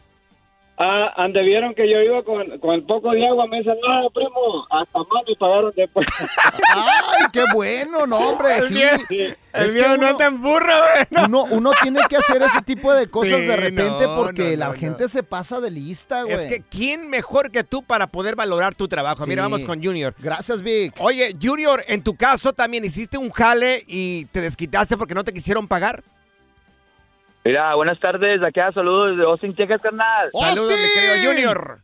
Ah, 0.80 1.12
ande 1.24 1.42
vieron 1.42 1.74
que 1.74 1.90
yo 1.90 2.00
iba 2.02 2.22
con, 2.24 2.60
con 2.60 2.76
el 2.76 2.84
poco 2.84 3.12
de 3.12 3.28
agua, 3.28 3.48
me 3.48 3.58
dicen, 3.58 3.76
no, 3.82 4.10
primo, 4.12 4.68
hasta 4.70 5.00
más 5.00 5.24
me 5.28 5.36
pagaron 5.36 5.74
después. 5.76 6.06
¡Ay, 6.76 7.26
qué 7.34 7.44
bueno, 7.52 8.06
no, 8.06 8.18
hombre! 8.18 8.62
Sí. 8.62 8.76
El 9.54 9.74
mío 9.74 9.98
no 9.98 10.06
anda 10.06 10.28
en 10.28 10.40
burro, 10.40 10.74
güey. 11.10 11.26
Uno, 11.26 11.46
uno 11.50 11.72
tiene 11.82 12.02
que 12.08 12.18
hacer 12.18 12.44
ese 12.44 12.62
tipo 12.62 12.94
de 12.94 13.08
cosas 13.08 13.40
Sí, 13.40 13.48
de 13.48 13.56
repente 13.56 14.06
no, 14.06 14.16
porque 14.18 14.52
no, 14.52 14.58
la 14.58 14.68
no, 14.68 14.74
gente 14.74 15.10
se 15.10 15.24
pasa 15.24 15.60
de 15.60 15.72
lista, 15.72 16.22
güey. 16.22 16.36
Es 16.36 16.46
que, 16.46 16.62
¿quién 16.62 17.10
mejor 17.10 17.50
que 17.50 17.64
tú 17.64 17.82
para 17.82 18.06
poder 18.06 18.36
valorar 18.36 18.76
tu 18.76 18.88
trabajo? 18.88 19.26
Mira, 19.26 19.42
vamos 19.42 19.64
con 19.64 19.84
Junior. 19.84 20.14
Gracias, 20.20 20.62
Vic. 20.62 20.94
Oye, 21.00 21.34
Junior, 21.42 21.84
en 21.88 22.04
tu 22.04 22.16
caso 22.16 22.54
también 22.54 22.86
hiciste 22.86 23.18
un 23.18 23.32
jale 23.32 23.84
y 23.88 24.26
te 24.26 24.42
desquitaste 24.42 24.96
porque 24.96 25.16
no 25.16 25.24
te 25.24 25.34
quisieron 25.34 25.68
pagar. 25.68 26.04
Mira, 27.48 27.74
buenas 27.76 27.98
tardes, 27.98 28.44
acá 28.44 28.74
saludos 28.74 29.16
de 29.18 29.24
Austin, 29.24 29.56
Texas, 29.56 29.82
carnal. 29.82 30.30
Saludos, 30.34 30.74
mi 30.76 31.00
querido 31.02 31.30
Junior. 31.32 31.78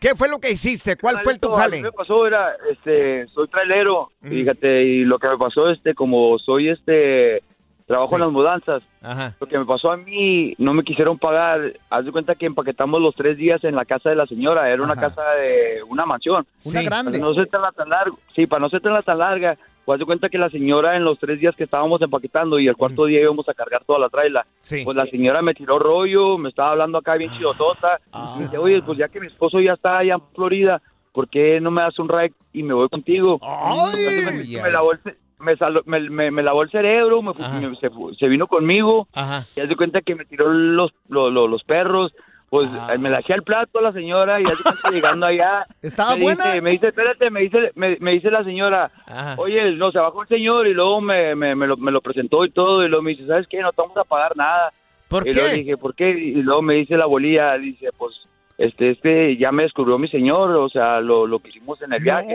¿Qué 0.00 0.14
fue 0.14 0.26
lo 0.30 0.38
que 0.38 0.52
hiciste? 0.52 0.96
¿Cuál 0.96 1.18
fue 1.20 1.38
tu 1.38 1.50
Carnalito, 1.50 1.54
a 1.54 1.68
mí 1.68 1.76
jale? 1.76 1.82
me 1.82 1.92
pasó, 1.92 2.26
era, 2.26 2.52
este, 2.72 3.26
soy 3.26 3.46
trailero, 3.48 4.08
Mm. 4.22 4.28
fíjate, 4.30 4.82
y 4.84 5.04
lo 5.04 5.18
que 5.18 5.28
me 5.28 5.36
pasó, 5.36 5.68
este, 5.68 5.92
como 5.92 6.38
soy, 6.38 6.70
este, 6.70 7.42
trabajo 7.86 8.14
en 8.14 8.22
las 8.22 8.30
mudanzas, 8.30 8.82
Ajá. 9.02 9.34
lo 9.38 9.46
que 9.46 9.58
me 9.58 9.66
pasó 9.66 9.90
a 9.92 9.98
mí, 9.98 10.54
no 10.56 10.72
me 10.72 10.82
quisieron 10.82 11.18
pagar, 11.18 11.74
haz 11.90 12.06
de 12.06 12.12
cuenta 12.12 12.34
que 12.34 12.46
empaquetamos 12.46 13.02
los 13.02 13.14
tres 13.14 13.36
días 13.36 13.62
en 13.64 13.74
la 13.76 13.84
casa 13.84 14.08
de 14.08 14.16
la 14.16 14.24
señora, 14.26 14.70
era 14.70 14.82
una 14.82 14.96
casa 14.96 15.22
de 15.42 15.82
una 15.90 16.06
mansión. 16.06 16.46
Una 16.64 16.80
grande. 16.82 17.18
Para 17.18 17.22
no 17.30 17.34
ser 17.34 17.48
tan, 17.48 17.74
tan 17.74 17.88
largo, 17.90 18.18
sí, 18.34 18.46
para 18.46 18.60
no 18.60 18.70
ser 18.70 18.80
tan, 18.80 19.02
tan 19.02 19.18
larga, 19.18 19.58
pues 19.90 19.98
de 19.98 20.06
cuenta 20.06 20.28
que 20.28 20.38
la 20.38 20.48
señora 20.50 20.94
en 20.96 21.02
los 21.02 21.18
tres 21.18 21.40
días 21.40 21.56
que 21.56 21.64
estábamos 21.64 22.00
empaquetando 22.00 22.60
y 22.60 22.68
el 22.68 22.76
cuarto 22.76 23.06
día 23.06 23.22
íbamos 23.22 23.48
a 23.48 23.54
cargar 23.54 23.82
toda 23.84 23.98
la 23.98 24.08
traila, 24.08 24.46
Sí. 24.60 24.82
pues 24.84 24.96
la 24.96 25.04
señora 25.06 25.42
me 25.42 25.52
tiró 25.52 25.80
rollo, 25.80 26.38
me 26.38 26.48
estaba 26.50 26.70
hablando 26.70 26.98
acá 26.98 27.16
bien 27.16 27.32
chidotota, 27.32 27.98
y 28.38 28.42
dice, 28.44 28.56
oye, 28.56 28.82
pues 28.82 28.98
ya 28.98 29.08
que 29.08 29.18
mi 29.18 29.26
esposo 29.26 29.58
ya 29.58 29.72
está 29.72 29.98
allá 29.98 30.14
en 30.14 30.20
Florida, 30.32 30.80
¿por 31.10 31.28
qué 31.28 31.60
no 31.60 31.72
me 31.72 31.82
das 31.82 31.98
un 31.98 32.08
ride 32.08 32.32
y 32.52 32.62
me 32.62 32.72
voy 32.72 32.88
contigo? 32.88 33.40
Me, 33.42 33.48
Ay, 33.48 34.60
me 34.62 34.70
lavó 34.70 34.92
el, 34.92 35.00
me, 35.40 35.56
salo- 35.56 35.82
me, 35.86 36.08
me- 36.08 36.30
me 36.30 36.42
lavó 36.44 36.62
el 36.62 36.70
cerebro, 36.70 37.20
me 37.20 37.32
me- 37.34 37.74
se, 37.80 37.90
se 38.16 38.28
vino 38.28 38.46
conmigo, 38.46 39.08
Ajá. 39.12 39.42
y 39.56 39.60
haz 39.60 39.68
de 39.68 39.74
cuenta 39.74 40.02
que 40.02 40.14
me 40.14 40.24
tiró 40.24 40.48
los, 40.52 40.92
los, 41.08 41.32
los, 41.32 41.50
los 41.50 41.64
perros, 41.64 42.12
pues 42.50 42.68
Ah. 42.72 42.92
eh, 42.94 42.98
me 42.98 43.08
la 43.08 43.18
hacía 43.20 43.36
el 43.36 43.42
plato 43.44 43.78
a 43.78 43.82
la 43.82 43.92
señora 43.92 44.40
y 44.40 44.44
cuenta 44.44 44.90
llegando 44.90 45.24
allá. 45.26 45.64
¿Estaba 45.82 46.16
me 46.16 46.22
buena? 46.22 46.46
Dice, 46.46 46.60
me 46.60 46.70
dice, 46.72 46.88
espérate, 46.88 47.30
me 47.30 47.40
dice, 47.40 47.70
me, 47.76 47.96
me 48.00 48.10
dice 48.12 48.30
la 48.30 48.44
señora, 48.44 48.90
Ajá. 49.06 49.36
oye, 49.38 49.72
no, 49.76 49.90
se 49.92 49.98
bajó 50.00 50.22
el 50.22 50.28
señor 50.28 50.66
y 50.66 50.74
luego 50.74 51.00
me, 51.00 51.34
me, 51.36 51.54
me 51.54 51.66
lo, 51.66 51.76
me 51.76 51.90
lo 51.92 52.00
presentó 52.00 52.44
y 52.44 52.50
todo, 52.50 52.84
y 52.84 52.88
luego 52.88 53.02
me 53.02 53.12
dice, 53.12 53.26
¿sabes 53.26 53.46
qué? 53.48 53.60
No 53.60 53.72
te 53.72 53.80
vamos 53.80 53.96
a 53.96 54.04
pagar 54.04 54.36
nada. 54.36 54.72
¿Por 55.08 55.26
y 55.26 55.32
luego 55.32 55.48
qué? 55.50 55.54
dije, 55.56 55.76
¿por 55.76 55.94
qué? 55.94 56.10
Y 56.10 56.42
luego 56.42 56.60
me 56.62 56.74
dice 56.74 56.96
la 56.96 57.04
abuelía, 57.04 57.56
dice, 57.58 57.88
pues, 57.96 58.14
este, 58.58 58.90
este, 58.90 59.36
ya 59.38 59.52
me 59.52 59.62
descubrió 59.62 59.96
mi 59.98 60.08
señor, 60.08 60.50
o 60.56 60.68
sea, 60.68 61.00
lo, 61.00 61.26
lo 61.26 61.38
que 61.38 61.48
hicimos 61.48 61.80
en 61.82 61.92
el 61.94 62.02
viaje. 62.02 62.28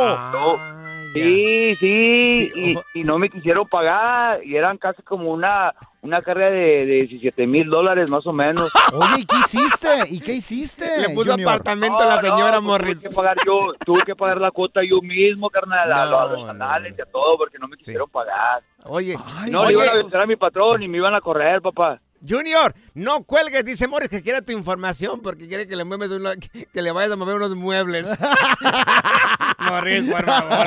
Ah, 0.00 0.30
No. 0.34 0.56
ya. 0.56 0.89
Sí, 1.12 1.74
sí, 1.76 2.50
Sí, 2.54 2.74
y, 2.94 3.02
no 3.02 3.18
me 3.18 3.28
quisieron 3.30 3.66
pagar, 3.68 4.40
y 4.44 4.56
eran 4.56 4.78
casi 4.78 5.02
como 5.02 5.30
una, 5.32 5.74
una 6.02 6.20
carrera 6.20 6.50
de, 6.50 6.86
de 6.86 6.94
17 7.06 7.46
mil 7.46 7.68
dólares 7.68 8.10
más 8.10 8.26
o 8.26 8.32
menos. 8.32 8.70
Oye, 8.92 9.20
¿y 9.22 9.26
qué 9.26 9.36
hiciste? 9.38 9.88
¿Y 10.08 10.20
qué 10.20 10.32
hiciste? 10.34 11.00
Le 11.00 11.10
puso 11.10 11.32
Junior? 11.32 11.50
apartamento 11.50 11.98
a 11.98 12.06
la 12.06 12.16
No, 12.16 12.22
no, 12.22 12.28
señora 12.36 12.52
pues, 12.52 12.62
Morris. 12.62 13.00
Tuve 13.00 13.08
que 13.10 13.14
pagar 13.14 13.36
yo, 13.46 13.58
tuve 13.84 14.02
que 14.04 14.14
pagar 14.16 14.40
la 14.40 14.50
cuota 14.50 14.80
yo 14.88 15.00
mismo, 15.02 15.50
carnal, 15.50 15.92
a, 15.92 16.06
No, 16.06 16.18
a 16.20 16.24
los 16.26 16.40
no, 16.40 16.46
canales 16.46 16.94
y 16.96 17.00
a 17.02 17.06
todo, 17.06 17.36
porque 17.38 17.58
no 17.58 17.68
me 17.68 17.76
Sí. 17.76 17.84
quisieron 17.84 18.08
pagar. 18.10 18.62
Oye, 18.84 19.16
Ay, 19.38 19.50
No, 19.50 19.60
oye, 19.62 19.68
le 19.68 19.72
iban 19.74 19.88
a 19.88 19.92
aventar 19.92 20.20
a 20.22 20.26
mi 20.26 20.36
patrón 20.36 20.82
y 20.82 20.88
me 20.88 20.96
iban 20.98 21.14
a 21.14 21.20
correr, 21.20 21.60
papá. 21.60 22.00
Junior, 22.28 22.74
no 22.94 23.22
cuelgues, 23.24 23.64
dice 23.64 23.86
Morris 23.88 24.10
que 24.10 24.22
quiere 24.22 24.42
tu 24.42 24.52
información 24.52 25.20
porque 25.22 25.48
quiere 25.48 25.66
que 25.66 25.76
le 25.76 25.84
mueves 25.84 26.10
una- 26.10 26.34
que 26.36 26.82
le 26.82 26.92
vayas 26.92 27.12
a 27.12 27.16
mover 27.16 27.36
unos 27.36 27.54
muebles. 27.56 28.06
Morris, 29.58 30.10
por 30.10 30.24
favor, 30.24 30.66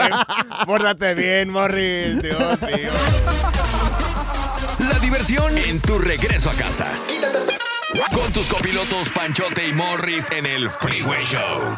pórtate 0.65 1.13
bien, 1.13 1.49
Morris. 1.49 2.21
Dios 2.21 2.61
mío. 2.61 2.91
La 4.79 4.99
diversión 4.99 5.57
en 5.57 5.79
tu 5.81 5.97
regreso 5.99 6.49
a 6.49 6.53
casa. 6.53 6.87
Con 8.13 8.31
tus 8.33 8.47
copilotos 8.47 9.09
Panchote 9.09 9.67
y 9.67 9.73
Morris 9.73 10.29
en 10.31 10.45
el 10.45 10.69
Freeway 10.69 11.23
Show. 11.25 11.77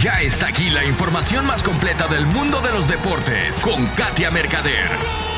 Ya 0.00 0.12
está 0.22 0.46
aquí 0.46 0.70
la 0.70 0.84
información 0.84 1.44
más 1.44 1.64
completa 1.64 2.06
del 2.06 2.24
mundo 2.26 2.60
de 2.60 2.70
los 2.70 2.86
deportes 2.86 3.60
con 3.62 3.84
Katia 3.96 4.30
Mercader 4.30 4.88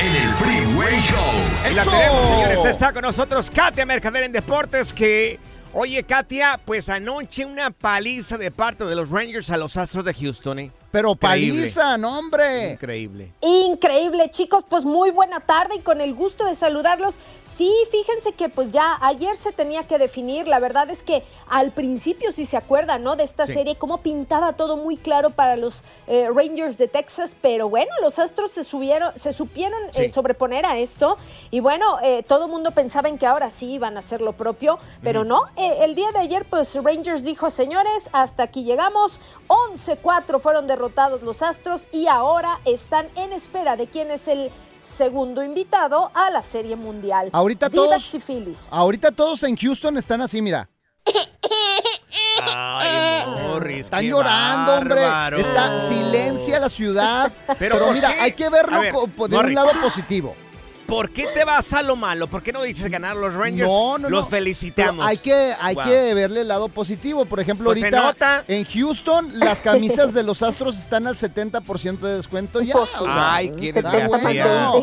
en 0.00 0.14
el 0.14 0.34
Freeway 0.34 1.00
Show. 1.00 1.70
Y 1.70 1.74
la 1.74 1.84
tenemos, 1.84 2.28
señores. 2.28 2.64
Está 2.66 2.92
con 2.92 3.00
nosotros 3.00 3.50
Katia 3.50 3.86
Mercader 3.86 4.24
en 4.24 4.32
Deportes 4.32 4.92
que... 4.92 5.38
Oye, 5.72 6.02
Katia, 6.02 6.60
pues 6.64 6.88
anoche 6.88 7.46
una 7.46 7.70
paliza 7.70 8.36
de 8.36 8.50
parte 8.50 8.84
de 8.84 8.96
los 8.96 9.08
Rangers 9.08 9.50
a 9.50 9.56
los 9.56 9.76
Astros 9.76 10.04
de 10.04 10.12
Houston, 10.12 10.58
¿eh? 10.58 10.72
Pero 10.90 11.12
Increíble. 11.12 11.52
paliza, 11.60 11.96
no, 11.96 12.18
hombre. 12.18 12.72
Increíble. 12.72 13.32
Increíble, 13.40 14.28
chicos. 14.30 14.64
Pues 14.68 14.84
muy 14.84 15.10
buena 15.10 15.38
tarde 15.38 15.76
y 15.76 15.80
con 15.80 16.00
el 16.00 16.12
gusto 16.12 16.44
de 16.44 16.56
saludarlos 16.56 17.14
Sí, 17.60 17.70
fíjense 17.90 18.32
que 18.32 18.48
pues 18.48 18.70
ya 18.70 18.96
ayer 19.02 19.36
se 19.36 19.52
tenía 19.52 19.86
que 19.86 19.98
definir. 19.98 20.48
La 20.48 20.60
verdad 20.60 20.88
es 20.88 21.02
que 21.02 21.22
al 21.46 21.72
principio, 21.72 22.32
si 22.32 22.46
se 22.46 22.56
acuerdan, 22.56 23.02
¿no? 23.02 23.16
De 23.16 23.22
esta 23.22 23.44
Sí. 23.44 23.52
serie, 23.52 23.76
cómo 23.76 23.98
pintaba 23.98 24.54
todo 24.54 24.78
muy 24.78 24.96
claro 24.96 25.28
para 25.28 25.56
los 25.56 25.84
eh, 26.06 26.30
Rangers 26.34 26.78
de 26.78 26.88
Texas. 26.88 27.36
Pero 27.42 27.68
bueno, 27.68 27.90
los 28.00 28.18
Astros 28.18 28.50
se 28.52 28.64
subieron, 28.64 29.12
se 29.18 29.34
supieron 29.34 29.78
eh, 29.92 30.08
sobreponer 30.08 30.64
a 30.64 30.78
esto. 30.78 31.18
Y 31.50 31.60
bueno, 31.60 31.98
eh, 32.02 32.22
todo 32.22 32.46
el 32.46 32.50
mundo 32.50 32.70
pensaba 32.70 33.10
en 33.10 33.18
que 33.18 33.26
ahora 33.26 33.50
sí 33.50 33.72
iban 33.72 33.96
a 33.96 33.98
hacer 33.98 34.22
lo 34.22 34.32
propio, 34.32 34.78
pero 35.02 35.24
no. 35.24 35.42
Eh, 35.56 35.80
el 35.82 35.94
día 35.94 36.12
de 36.12 36.20
ayer, 36.20 36.46
pues 36.48 36.74
Rangers 36.82 37.24
dijo, 37.24 37.50
señores, 37.50 38.08
hasta 38.12 38.44
aquí 38.44 38.64
llegamos. 38.64 39.20
11-4 39.48 40.40
fueron 40.40 40.66
derrotados 40.66 41.20
los 41.20 41.42
Astros 41.42 41.82
y 41.92 42.06
ahora 42.06 42.58
están 42.64 43.06
en 43.16 43.34
espera 43.34 43.76
de 43.76 43.86
quién 43.86 44.10
es 44.10 44.28
el 44.28 44.50
segundo 44.90 45.42
invitado 45.42 46.10
a 46.14 46.30
la 46.30 46.42
Serie 46.42 46.76
Mundial. 46.76 47.30
Ahorita 47.32 47.70
todos- 47.70 48.14
y 48.14 48.20
Phillies. 48.20 48.68
Ahorita 48.70 49.10
todos 49.10 49.42
en 49.44 49.56
Houston 49.56 49.96
están 49.98 50.20
así, 50.20 50.42
mira. 50.42 50.68
Ay, 52.42 53.26
Morris, 53.48 53.84
Están 53.86 54.04
llorando, 54.04 54.74
hombre. 54.74 55.02
Está 55.40 55.80
silencia 55.80 56.58
la 56.58 56.68
ciudad. 56.68 57.30
Pero, 57.46 57.56
Pero, 57.58 57.78
¿por 57.86 57.94
mira, 57.94 58.12
qué? 58.14 58.20
hay 58.20 58.32
que 58.32 58.48
verlo 58.48 58.80
ver, 58.80 58.92
de 58.92 59.36
Morris. 59.36 59.48
un 59.50 59.54
lado 59.54 59.70
positivo. 59.82 60.34
¿Por 60.90 61.10
qué 61.10 61.26
te 61.32 61.44
vas 61.44 61.72
a 61.72 61.82
lo 61.82 61.96
malo? 61.96 62.26
¿Por 62.26 62.42
qué 62.42 62.52
no 62.52 62.62
dices 62.62 62.90
ganar 62.90 63.16
los 63.16 63.32
Rangers? 63.32 63.68
No, 63.70 63.96
no, 63.96 64.10
Los 64.10 64.24
no. 64.24 64.30
felicitamos. 64.30 64.96
Pero 64.96 65.02
hay 65.08 65.16
que, 65.18 65.54
hay 65.60 65.74
Wow. 65.76 65.84
que 65.84 66.14
verle 66.14 66.40
el 66.42 66.48
lado 66.48 66.68
positivo. 66.68 67.24
Por 67.24 67.40
ejemplo, 67.40 67.66
Pues 67.66 67.78
se 67.80 67.86
ahorita 67.86 68.02
nota. 68.02 68.44
en 68.48 68.64
Houston 68.64 69.30
las 69.38 69.60
camisas 69.60 70.12
de 70.12 70.22
los 70.24 70.42
Astros 70.42 70.78
están 70.78 71.06
al 71.06 71.16
70% 71.16 72.00
de 72.00 72.16
descuento 72.16 72.60
ya. 72.60 72.76
o 72.76 72.86
sea, 72.86 73.34
Ay, 73.34 73.50
qué 73.58 73.72
desgraciado. 73.72 74.20
bueno. 74.20 74.82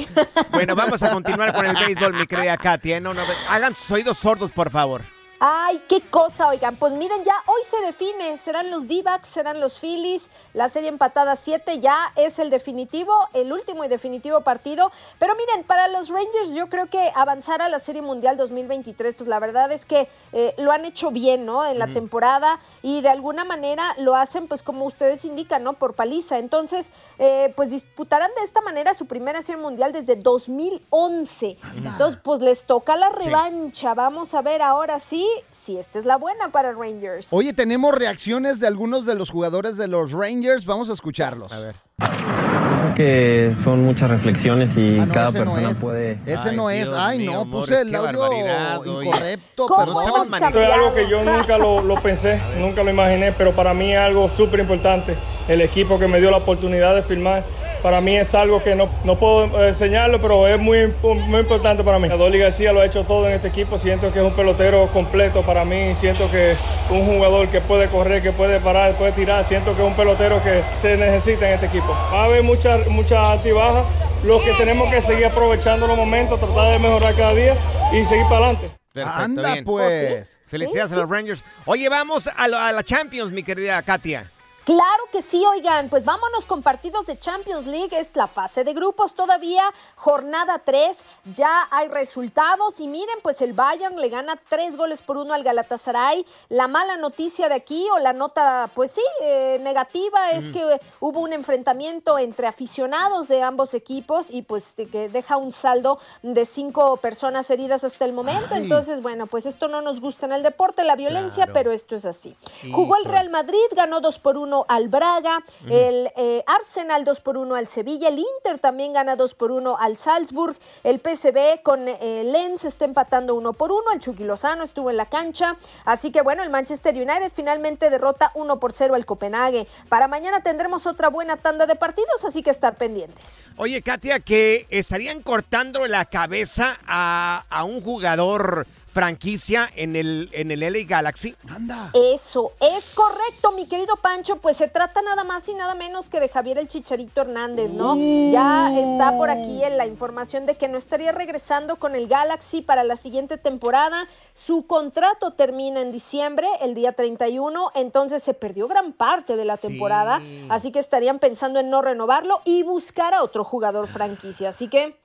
Bueno, 0.52 0.76
vamos 0.76 1.04
a 1.04 1.12
continuar 1.12 1.54
con 1.54 1.66
el 1.66 1.76
béisbol, 1.76 2.14
mi 2.14 2.26
querida 2.26 2.58
Katia. 2.58 3.00
No, 3.00 3.14
no, 3.14 3.22
hagan 3.50 3.76
sus 3.76 3.92
oídos 3.92 4.18
sordos, 4.18 4.52
por 4.52 4.70
favor. 4.72 5.02
Ay, 5.40 5.84
qué 5.88 6.02
cosa, 6.02 6.48
oigan. 6.48 6.78
Pues 6.78 6.94
miren, 6.94 7.24
ya 7.24 7.36
hoy 7.46 7.62
se 7.64 7.80
define. 7.86 8.38
Serán 8.40 8.72
los 8.72 8.88
D-backs, 8.88 9.28
serán 9.30 9.60
los 9.60 9.80
Phillies. 9.80 10.30
La 10.56 10.68
serie 10.68 10.90
empatada 10.90 11.36
7 11.36 11.80
ya 11.80 12.12
es 12.16 12.40
el 12.40 12.50
definitivo, 12.50 13.14
el 13.34 13.54
último 13.54 13.84
y 13.84 13.88
definitivo 13.88 14.42
partido. 14.42 14.92
Pero 15.20 15.36
miren, 15.36 15.64
para 15.64 15.90
los 15.90 16.10
Rangers, 16.10 16.56
yo 16.56 16.70
creo 16.70 16.88
que 16.90 17.12
avanzar 17.14 17.62
a 17.62 17.70
la 17.70 17.78
Serie 17.78 18.02
Mundial 18.02 18.36
2023, 18.36 19.14
pues 19.14 19.30
la 19.30 19.38
verdad 19.38 19.72
es 19.72 19.86
que 19.86 20.10
eh, 20.34 20.56
lo 20.58 20.72
han 20.72 20.86
hecho 20.86 21.12
bien, 21.12 21.46
¿no? 21.46 21.64
En 21.68 21.78
la 21.78 21.88
temporada 21.88 22.60
y 22.82 23.02
de 23.02 23.10
alguna 23.10 23.46
manera 23.46 23.94
lo 24.00 24.16
hacen, 24.16 24.48
pues 24.48 24.64
como 24.64 24.86
ustedes 24.86 25.24
indican, 25.24 25.64
¿no? 25.64 25.74
Por 25.74 25.94
paliza. 25.94 26.40
Entonces, 26.40 26.92
eh, 27.20 27.54
pues 27.56 27.70
disputarán 27.70 28.32
de 28.38 28.44
esta 28.44 28.62
manera 28.62 28.96
su 28.96 29.06
primera 29.06 29.44
Serie 29.44 29.62
Mundial 29.62 29.92
desde 29.94 30.16
2011. 30.16 31.58
Entonces, 31.76 32.20
pues 32.24 32.42
les 32.42 32.64
toca 32.64 32.96
la 32.96 33.10
Sí. 33.10 33.26
revancha. 33.26 33.94
Vamos 33.94 34.34
a 34.34 34.42
ver 34.42 34.64
ahora 34.64 35.00
sí 35.00 35.27
si 35.52 35.78
esta 35.78 36.00
es 36.00 36.06
la 36.06 36.18
buena 36.18 36.50
para 36.50 36.72
Rangers. 36.74 37.28
Oye, 37.32 37.54
tenemos 37.54 37.94
reacciones 37.96 38.60
de 38.60 38.68
algunos 38.68 39.06
de 39.06 39.16
los 39.16 39.30
jugadores 39.30 39.78
de 39.78 39.88
los 39.88 40.12
Rangers. 40.12 40.66
Vamos 40.66 40.90
a 40.90 40.94
escucharlos. 40.94 41.52
A 41.52 41.60
ver. 41.60 41.76
Creo 41.98 42.96
que 42.96 43.54
son 43.56 43.84
muchas 43.84 44.10
reflexiones 44.10 44.76
y 44.78 44.98
Ah, 45.00 45.06
no, 45.06 45.14
cada 45.14 45.30
ese 45.30 45.40
no 45.40 45.46
persona 45.46 45.72
es. 45.72 45.78
puede. 45.78 46.20
Ese 46.26 46.52
no 46.54 46.70
es. 46.70 46.90
Ay, 46.90 47.26
no, 47.26 47.50
puse 47.50 47.82
el 47.82 47.94
audio 47.96 49.04
incorrecto. 49.04 49.68
¿Cómo 49.68 49.86
perdón. 50.04 50.28
hemos 50.28 50.42
Esto 50.42 50.62
es 50.62 50.72
algo 50.72 50.94
que 50.94 51.10
yo 51.10 51.24
nunca 51.24 51.58
lo, 51.58 51.82
lo 51.84 51.96
pensé, 52.02 52.40
nunca 52.60 52.84
lo 52.84 52.90
imaginé, 52.92 53.32
pero 53.34 53.56
para 53.56 53.74
mí 53.74 53.92
es 53.94 54.00
algo 54.00 54.28
súper 54.30 54.60
importante. 54.62 55.16
El 55.48 55.62
equipo 55.62 56.00
que 56.00 56.08
me 56.08 56.20
dio 56.20 56.32
la 56.32 56.38
oportunidad 56.38 56.96
de 56.96 57.04
firmar, 57.04 57.46
para 57.82 58.02
mí 58.02 58.18
es 58.18 58.34
algo 58.36 58.62
que 58.64 58.76
no, 58.76 58.90
no 59.04 59.18
puedo 59.18 59.46
eh, 59.64 59.70
enseñarlo, 59.70 60.22
pero 60.22 60.48
es 60.48 60.60
muy, 60.60 60.94
muy 61.04 61.40
importante 61.40 61.84
para 61.84 62.00
mí. 62.00 62.08
Dolly 62.10 62.40
García 62.40 62.72
lo 62.74 62.82
ha 62.82 62.86
hecho 62.86 63.04
todo 63.04 63.28
en 63.28 63.34
este 63.36 63.48
equipo, 63.48 63.78
siento 63.78 64.12
que 64.12 64.20
es 64.20 64.26
un 64.26 64.34
pelotero 64.34 64.88
completo 64.94 65.42
para 65.44 65.64
mí, 65.66 65.94
siento 65.96 66.30
que 66.32 66.56
un 66.90 67.06
jugador 67.06 67.48
que 67.50 67.62
puede 67.62 67.88
correr, 67.88 68.22
que 68.22 68.32
puede 68.32 68.60
parar, 68.60 68.94
puede 68.96 69.12
tirar, 69.12 69.44
siento 69.44 69.76
que 69.76 69.82
es 69.82 69.88
un 69.88 69.96
pelotero 69.96 70.42
que 70.44 70.64
se 70.74 70.98
necesita 70.98 71.48
en 71.48 71.54
este 71.56 71.68
equipo. 71.68 71.96
Va 72.14 72.22
a 72.22 72.24
haber 72.26 72.44
muchas 72.44 72.86
mucha 72.88 73.32
alta 73.32 73.48
y 73.48 73.52
baja, 73.52 73.84
lo 74.24 74.40
que 74.40 74.52
tenemos 74.58 74.90
que 74.90 75.02
seguir 75.02 75.26
aprovechando 75.28 75.88
los 75.88 75.96
momentos, 75.98 76.40
tratar 76.40 76.74
de 76.74 76.80
mejorar 76.80 77.14
cada 77.16 77.34
día 77.34 77.56
y 77.94 78.04
seguir 78.04 78.24
para 78.26 78.46
adelante. 78.48 78.70
Perfecto, 78.94 79.22
Anda, 79.22 79.54
bien. 79.54 79.64
pues. 79.66 80.38
Felicidades 80.48 80.90
Sí, 80.92 80.96
a 80.98 81.02
los 81.02 81.10
Rangers. 81.10 81.44
Oye, 81.66 81.88
vamos 81.88 82.28
a, 82.36 82.48
lo- 82.48 82.58
a 82.58 82.72
la 82.72 82.82
Champions, 82.84 83.32
mi 83.32 83.44
querida 83.44 83.80
Katia. 83.84 84.32
Claro 84.68 85.04
que 85.14 85.22
sí, 85.22 85.46
oigan, 85.46 85.88
pues 85.88 86.04
vámonos 86.04 86.46
con 86.46 86.62
partidos 86.62 87.06
de 87.06 87.18
Champions 87.18 87.68
League, 87.68 87.98
es 87.98 88.14
la 88.18 88.28
fase 88.28 88.66
de 88.66 88.74
grupos 88.74 89.16
todavía, 89.16 89.64
jornada 89.96 90.60
3, 90.60 90.98
ya 91.34 91.70
hay 91.72 91.88
resultados 91.88 92.82
y 92.82 92.88
miren, 92.88 93.16
pues 93.24 93.40
el 93.42 93.54
Bayern 93.54 93.96
le 93.96 94.10
gana 94.10 94.38
tres 94.50 94.76
goles 94.76 95.02
por 95.02 95.16
uno 95.16 95.34
al 95.34 95.46
Galatasaray. 95.46 96.26
La 96.50 96.68
mala 96.68 96.98
noticia 96.98 97.48
de 97.48 97.56
aquí 97.56 97.88
o 97.94 98.00
la 98.00 98.12
nota, 98.12 98.70
pues 98.76 98.92
sí, 98.92 99.02
eh, 99.22 99.58
negativa 99.62 100.32
es 100.32 100.50
Mm. 100.50 100.52
que 100.52 100.82
hubo 101.00 101.22
un 101.22 101.32
enfrentamiento 101.32 102.20
entre 102.20 102.46
aficionados 102.48 103.30
de 103.30 103.42
ambos 103.44 103.74
equipos 103.74 104.30
y 104.30 104.42
pues 104.42 104.76
que 104.92 105.08
deja 105.08 105.38
un 105.38 105.54
saldo 105.54 105.98
de 106.24 106.44
cinco 106.44 106.98
personas 106.98 107.50
heridas 107.52 107.86
hasta 107.86 108.04
el 108.04 108.12
momento. 108.12 108.50
Ay. 108.54 108.64
Entonces, 108.64 109.02
bueno, 109.02 109.28
pues 109.28 109.46
esto 109.46 109.70
no 109.70 109.80
nos 109.80 110.02
gusta 110.02 110.26
en 110.26 110.34
el 110.34 110.44
deporte, 110.44 110.84
la 110.84 110.98
violencia, 110.98 111.46
Claro. 111.46 111.54
pero 111.54 111.72
esto 111.72 111.96
es 111.96 112.04
así. 112.04 112.36
Jugó 112.74 112.96
el 112.98 113.04
Híjole. 113.04 113.12
Real 113.18 113.30
Madrid, 113.30 113.64
ganó 113.74 114.02
2 114.02 114.20
por 114.20 114.36
1 114.38 114.57
al 114.68 114.88
Braga, 114.88 115.40
el 115.70 116.12
eh, 116.16 116.44
Arsenal 116.48 117.06
2 117.06 117.20
por 117.22 117.38
1 117.38 117.56
al 117.56 117.68
Sevilla, 117.68 118.10
el 118.10 118.20
Inter 118.20 118.60
también 118.60 118.94
gana 118.94 119.16
2 119.16 119.34
por 119.34 119.52
1 119.52 119.78
al 119.78 119.98
Salzburg, 119.98 120.56
el 120.84 121.00
PSV 121.00 121.62
con 121.64 121.88
eh, 121.88 122.24
Lens 122.26 122.66
está 122.66 122.86
empatando 122.86 123.36
1 123.36 123.54
por 123.54 123.72
1, 123.72 123.84
el 123.94 124.00
Chucky 124.00 124.24
Lozano 124.24 124.64
estuvo 124.64 124.90
en 124.90 124.98
la 124.98 125.08
cancha, 125.08 125.58
así 125.86 126.12
que 126.12 126.22
bueno, 126.22 126.44
el 126.44 126.50
Manchester 126.50 126.96
United 126.96 127.32
finalmente 127.36 127.90
derrota 127.90 128.32
1 128.36 128.60
por 128.60 128.72
0 128.72 128.96
al 128.96 129.06
Copenhague. 129.06 129.68
Para 129.90 130.08
mañana 130.08 130.42
tendremos 130.42 130.88
otra 130.88 131.10
buena 131.10 131.38
tanda 131.38 131.66
de 131.66 131.76
partidos, 131.76 132.26
así 132.26 132.44
que 132.44 132.50
estar 132.50 132.76
pendientes. 132.76 133.46
Oye, 133.58 133.82
Katia, 133.82 134.20
que 134.20 134.68
estarían 134.70 135.22
cortando 135.22 135.88
la 135.88 136.06
cabeza 136.06 136.80
a, 136.86 137.46
a 137.50 137.64
un 137.64 137.82
jugador 137.82 138.68
franquicia 138.98 139.70
en 139.76 139.96
el, 139.96 140.28
en 140.34 140.50
el 140.50 140.62
LA 140.62 140.80
Galaxy. 140.88 141.36
Anda. 141.48 141.92
Eso, 141.94 142.54
es 142.60 142.90
correcto, 142.96 143.52
mi 143.52 143.68
querido 143.68 143.96
Pancho. 143.98 144.38
Pues 144.38 144.58
se 144.58 144.68
trata 144.68 145.04
nada 145.04 145.24
más 145.24 145.48
y 145.48 145.54
nada 145.54 145.76
menos 145.76 146.10
que 146.10 146.20
de 146.20 146.30
Javier 146.30 146.58
el 146.58 146.68
Chicharito 146.68 147.22
Hernández, 147.22 147.74
¿no? 147.74 147.96
Ya 147.96 148.76
está 148.76 149.16
por 149.16 149.30
aquí 149.30 149.64
en 149.64 149.78
la 149.78 149.86
información 149.86 150.48
de 150.48 150.56
que 150.56 150.68
no 150.68 150.80
estaría 150.80 151.12
regresando 151.12 151.76
con 151.76 151.94
el 151.94 152.08
Galaxy 152.08 152.64
para 152.64 152.84
la 152.84 152.96
siguiente 152.96 153.38
temporada. 153.38 154.08
Su 154.34 154.66
contrato 154.66 155.34
termina 155.34 155.80
en 155.82 155.92
diciembre, 155.92 156.48
el 156.62 156.74
día 156.74 156.94
31, 156.94 157.74
entonces 157.76 158.24
se 158.24 158.34
perdió 158.34 158.68
gran 158.68 158.94
parte 158.94 159.36
de 159.36 159.46
la 159.46 159.58
temporada, 159.58 160.24
así 160.50 160.72
que 160.72 160.80
estarían 160.80 161.20
pensando 161.20 161.60
en 161.60 161.70
no 161.70 161.84
renovarlo 161.84 162.42
y 162.46 162.64
buscar 162.64 163.14
a 163.14 163.22
otro 163.22 163.44
jugador 163.44 163.88
franquicia. 163.88 164.50
Así 164.50 164.68
que, 164.68 164.98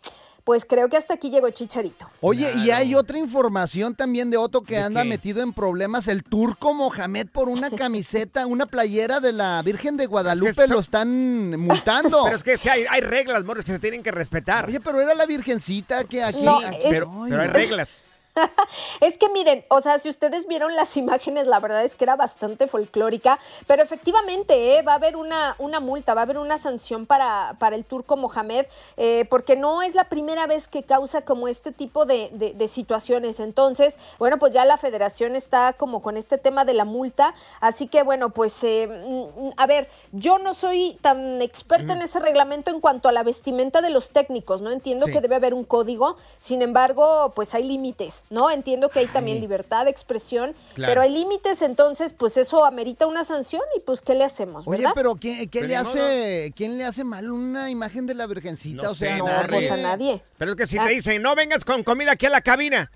pues 0.44 0.64
creo 0.64 0.88
que 0.88 0.96
hasta 0.96 1.14
aquí 1.14 1.30
llegó 1.30 1.48
Chicharito. 1.50 2.10
Oye, 2.20 2.52
y 2.64 2.70
hay 2.70 2.94
otra 2.94 3.18
información 3.18 3.94
también 3.94 4.28
de 4.30 4.36
Otto 4.36 4.62
que 4.62 4.76
anda 4.78 5.02
qué? 5.04 5.08
metido 5.08 5.42
en 5.42 5.52
problemas. 5.52 6.08
El 6.08 6.24
turco 6.24 6.74
Mohamed 6.74 7.28
por 7.28 7.48
una 7.48 7.70
camiseta, 7.76 8.46
una 8.46 8.66
playera 8.66 9.20
de 9.20 9.32
la 9.32 9.62
Virgen 9.62 9.96
de 9.96 10.06
Guadalupe 10.06 10.52
son- 10.54 10.70
lo 10.70 10.80
están 10.80 11.60
multando. 11.60 12.22
Pero 12.24 12.36
es 12.36 12.42
que 12.42 12.58
sí, 12.58 12.68
hay, 12.68 12.84
hay 12.90 13.00
reglas, 13.02 13.44
Morris, 13.44 13.64
que 13.64 13.72
se 13.72 13.78
tienen 13.78 14.02
que 14.02 14.10
respetar. 14.10 14.66
Oye, 14.66 14.80
pero 14.80 15.00
era 15.00 15.14
la 15.14 15.26
Virgencita 15.26 16.04
que 16.04 16.22
aquí... 16.22 16.44
No, 16.44 16.58
aquí- 16.58 16.76
es- 16.82 16.90
pero, 16.90 17.10
Ay, 17.24 17.30
pero 17.30 17.42
hay 17.42 17.48
reglas. 17.48 18.04
Es 19.00 19.18
que 19.18 19.28
miren, 19.28 19.64
o 19.68 19.80
sea, 19.80 19.98
si 19.98 20.08
ustedes 20.08 20.46
vieron 20.46 20.74
las 20.76 20.96
imágenes, 20.96 21.46
la 21.46 21.60
verdad 21.60 21.84
es 21.84 21.96
que 21.96 22.04
era 22.04 22.16
bastante 22.16 22.66
folclórica, 22.66 23.38
pero 23.66 23.82
efectivamente 23.82 24.78
eh, 24.78 24.82
va 24.82 24.92
a 24.92 24.96
haber 24.96 25.16
una, 25.16 25.54
una 25.58 25.80
multa, 25.80 26.14
va 26.14 26.22
a 26.22 26.24
haber 26.24 26.38
una 26.38 26.58
sanción 26.58 27.06
para, 27.06 27.56
para 27.58 27.76
el 27.76 27.84
turco 27.84 28.16
Mohamed, 28.16 28.66
eh, 28.96 29.26
porque 29.28 29.56
no 29.56 29.82
es 29.82 29.94
la 29.94 30.04
primera 30.08 30.46
vez 30.46 30.68
que 30.68 30.82
causa 30.82 31.22
como 31.22 31.48
este 31.48 31.72
tipo 31.72 32.04
de, 32.04 32.30
de- 32.32 32.52
de 32.54 32.68
situaciones. 32.68 33.40
Entonces, 33.40 33.96
bueno, 34.18 34.38
pues 34.38 34.52
ya 34.52 34.64
la 34.64 34.76
federación 34.76 35.36
está 35.36 35.72
como 35.74 36.02
con 36.02 36.16
este 36.16 36.38
tema 36.38 36.64
de 36.64 36.74
la 36.74 36.84
multa, 36.84 37.34
así 37.60 37.86
que 37.88 38.02
bueno, 38.02 38.30
pues 38.30 38.62
eh, 38.64 38.88
mm, 38.88 39.50
a 39.56 39.66
ver, 39.66 39.88
yo 40.12 40.38
no 40.38 40.54
soy 40.54 40.98
tan 41.02 41.42
experta 41.42 41.92
en 41.92 42.02
ese 42.02 42.20
reglamento 42.20 42.70
en 42.70 42.80
cuanto 42.80 43.08
a 43.08 43.12
la 43.12 43.22
vestimenta 43.22 43.80
de 43.82 43.90
los 43.90 44.10
técnicos, 44.10 44.60
¿no? 44.60 44.70
Entiendo 44.70 45.06
Sí. 45.06 45.12
que 45.12 45.20
debe 45.20 45.34
haber 45.36 45.54
un 45.54 45.64
código, 45.64 46.16
sin 46.38 46.62
embargo, 46.62 47.32
pues 47.34 47.54
hay 47.54 47.64
límites, 47.64 48.21
¿no? 48.30 48.50
Entiendo 48.50 48.88
que 48.88 49.00
hay 49.00 49.06
también 49.06 49.40
libertad 49.40 49.84
de 49.84 49.90
expresión, 49.90 50.54
Claro. 50.74 50.90
pero 50.90 51.02
hay 51.02 51.10
límites, 51.12 51.62
entonces, 51.62 52.12
pues 52.12 52.36
eso 52.36 52.64
amerita 52.64 53.06
una 53.06 53.24
sanción 53.24 53.62
y 53.76 53.80
pues, 53.80 54.00
¿qué 54.02 54.14
le 54.14 54.24
hacemos, 54.24 54.66
Oye, 54.66 54.78
verdad? 54.78 54.92
pero 54.94 55.16
¿quién, 55.16 55.48
qué 55.48 55.60
Pero 55.60 55.66
le 55.68 55.76
hace, 55.76 56.52
¿quién 56.56 56.78
le 56.78 56.84
hace 56.84 57.04
mal 57.04 57.30
una 57.30 57.70
imagen 57.70 58.06
de 58.06 58.14
la 58.14 58.26
Virgencita? 58.26 58.82
No 58.82 58.90
o 58.90 58.94
sea, 58.94 59.12
sé, 59.12 59.18
no, 59.18 59.26
nadie. 59.26 59.48
pues 59.48 59.70
a 59.70 59.76
nadie. 59.76 60.22
Pero 60.38 60.52
es 60.52 60.56
que 60.56 60.66
si 60.66 60.78
Ah. 60.78 60.84
te 60.86 60.92
dicen, 60.92 61.20
no 61.22 61.34
vengas 61.34 61.64
con 61.64 61.82
comida 61.84 62.12
aquí 62.12 62.26
a 62.26 62.30
la 62.30 62.40
cabina. 62.40 62.90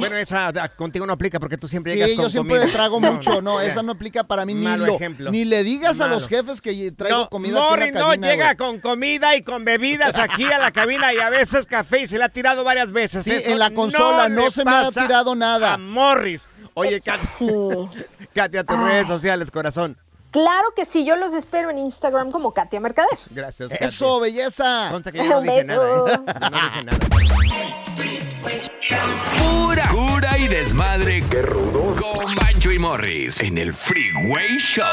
Bueno, 0.00 0.16
esa 0.16 0.48
ah, 0.48 0.68
contigo 0.68 1.06
no 1.06 1.12
aplica 1.12 1.38
porque 1.38 1.56
tú 1.56 1.68
siempre 1.68 1.94
llegas 1.94 2.10
Sí, 2.10 2.16
con 2.16 2.24
yo 2.24 2.30
siempre 2.30 2.58
comida. 2.58 2.72
trago 2.72 3.00
mucho. 3.00 3.40
No, 3.42 3.60
esa 3.60 3.82
no 3.82 3.92
aplica 3.92 4.24
para 4.24 4.44
mí. 4.44 4.54
Ni, 4.54 4.76
lo- 4.76 4.94
ejemplo. 4.96 5.30
ni 5.30 5.44
le 5.44 5.62
digas 5.62 6.00
a 6.00 6.08
los 6.08 6.26
jefes 6.26 6.60
que 6.60 6.92
traigo 6.92 7.18
No, 7.18 7.28
comida 7.30 7.58
aquí 7.58 7.64
en 7.64 7.70
Morris 7.70 7.92
la 7.94 8.00
no 8.00 8.14
llega 8.14 8.54
con 8.56 8.80
comida 8.80 9.36
y 9.36 9.42
con 9.42 9.64
bebidas 9.64 10.16
aquí 10.16 10.44
a 10.44 10.58
la 10.58 10.70
cabina 10.72 11.12
y 11.14 11.18
a 11.18 11.30
veces 11.30 11.66
café 11.66 12.02
y 12.02 12.06
se 12.08 12.18
le 12.18 12.24
ha 12.24 12.28
tirado 12.28 12.64
varias 12.64 12.90
veces. 12.92 13.24
Sí, 13.24 13.30
Eso 13.32 13.50
en 13.50 13.58
la 13.58 13.70
consola 13.70 14.28
no 14.28 14.50
se 14.50 14.64
me 14.64 14.70
ha 14.70 14.90
tirado 14.90 15.34
nada. 15.34 15.74
A 15.74 15.78
Morris. 15.78 16.48
Oye, 16.74 17.00
Katia, 17.00 17.26
Katia, 18.34 18.64
tus 18.64 18.76
Ay. 18.76 18.84
redes 18.84 19.06
sociales, 19.08 19.50
corazón. 19.50 19.96
Claro 20.30 20.68
que 20.76 20.84
sí, 20.84 21.04
yo 21.04 21.16
los 21.16 21.32
espero 21.34 21.70
en 21.70 21.78
Instagram 21.78 22.30
como 22.30 22.54
Katia 22.54 22.78
Mercader. 22.78 23.18
Gracias, 23.30 23.68
Katia. 23.70 23.88
Eso, 23.88 24.20
belleza. 24.20 24.88
Consta 24.92 25.10
que 25.10 25.18
yo 25.18 25.24
no 25.24 25.38
Un 25.40 25.42
dije 25.44 25.64
nada, 25.64 25.84
¿eh? 25.84 25.90
Yo 26.06 26.50
no 26.50 26.60
dije 26.60 26.84
nada. 26.84 27.89
Pura 28.42 29.88
cura 29.88 30.38
y 30.38 30.48
desmadre. 30.48 31.22
¡Qué 31.30 31.42
rudos! 31.42 32.00
Con 32.00 32.34
Bancho 32.34 32.72
y 32.72 32.78
Morris 32.78 33.40
en 33.42 33.58
el 33.58 33.74
Freeway 33.74 34.56
Show. 34.58 34.84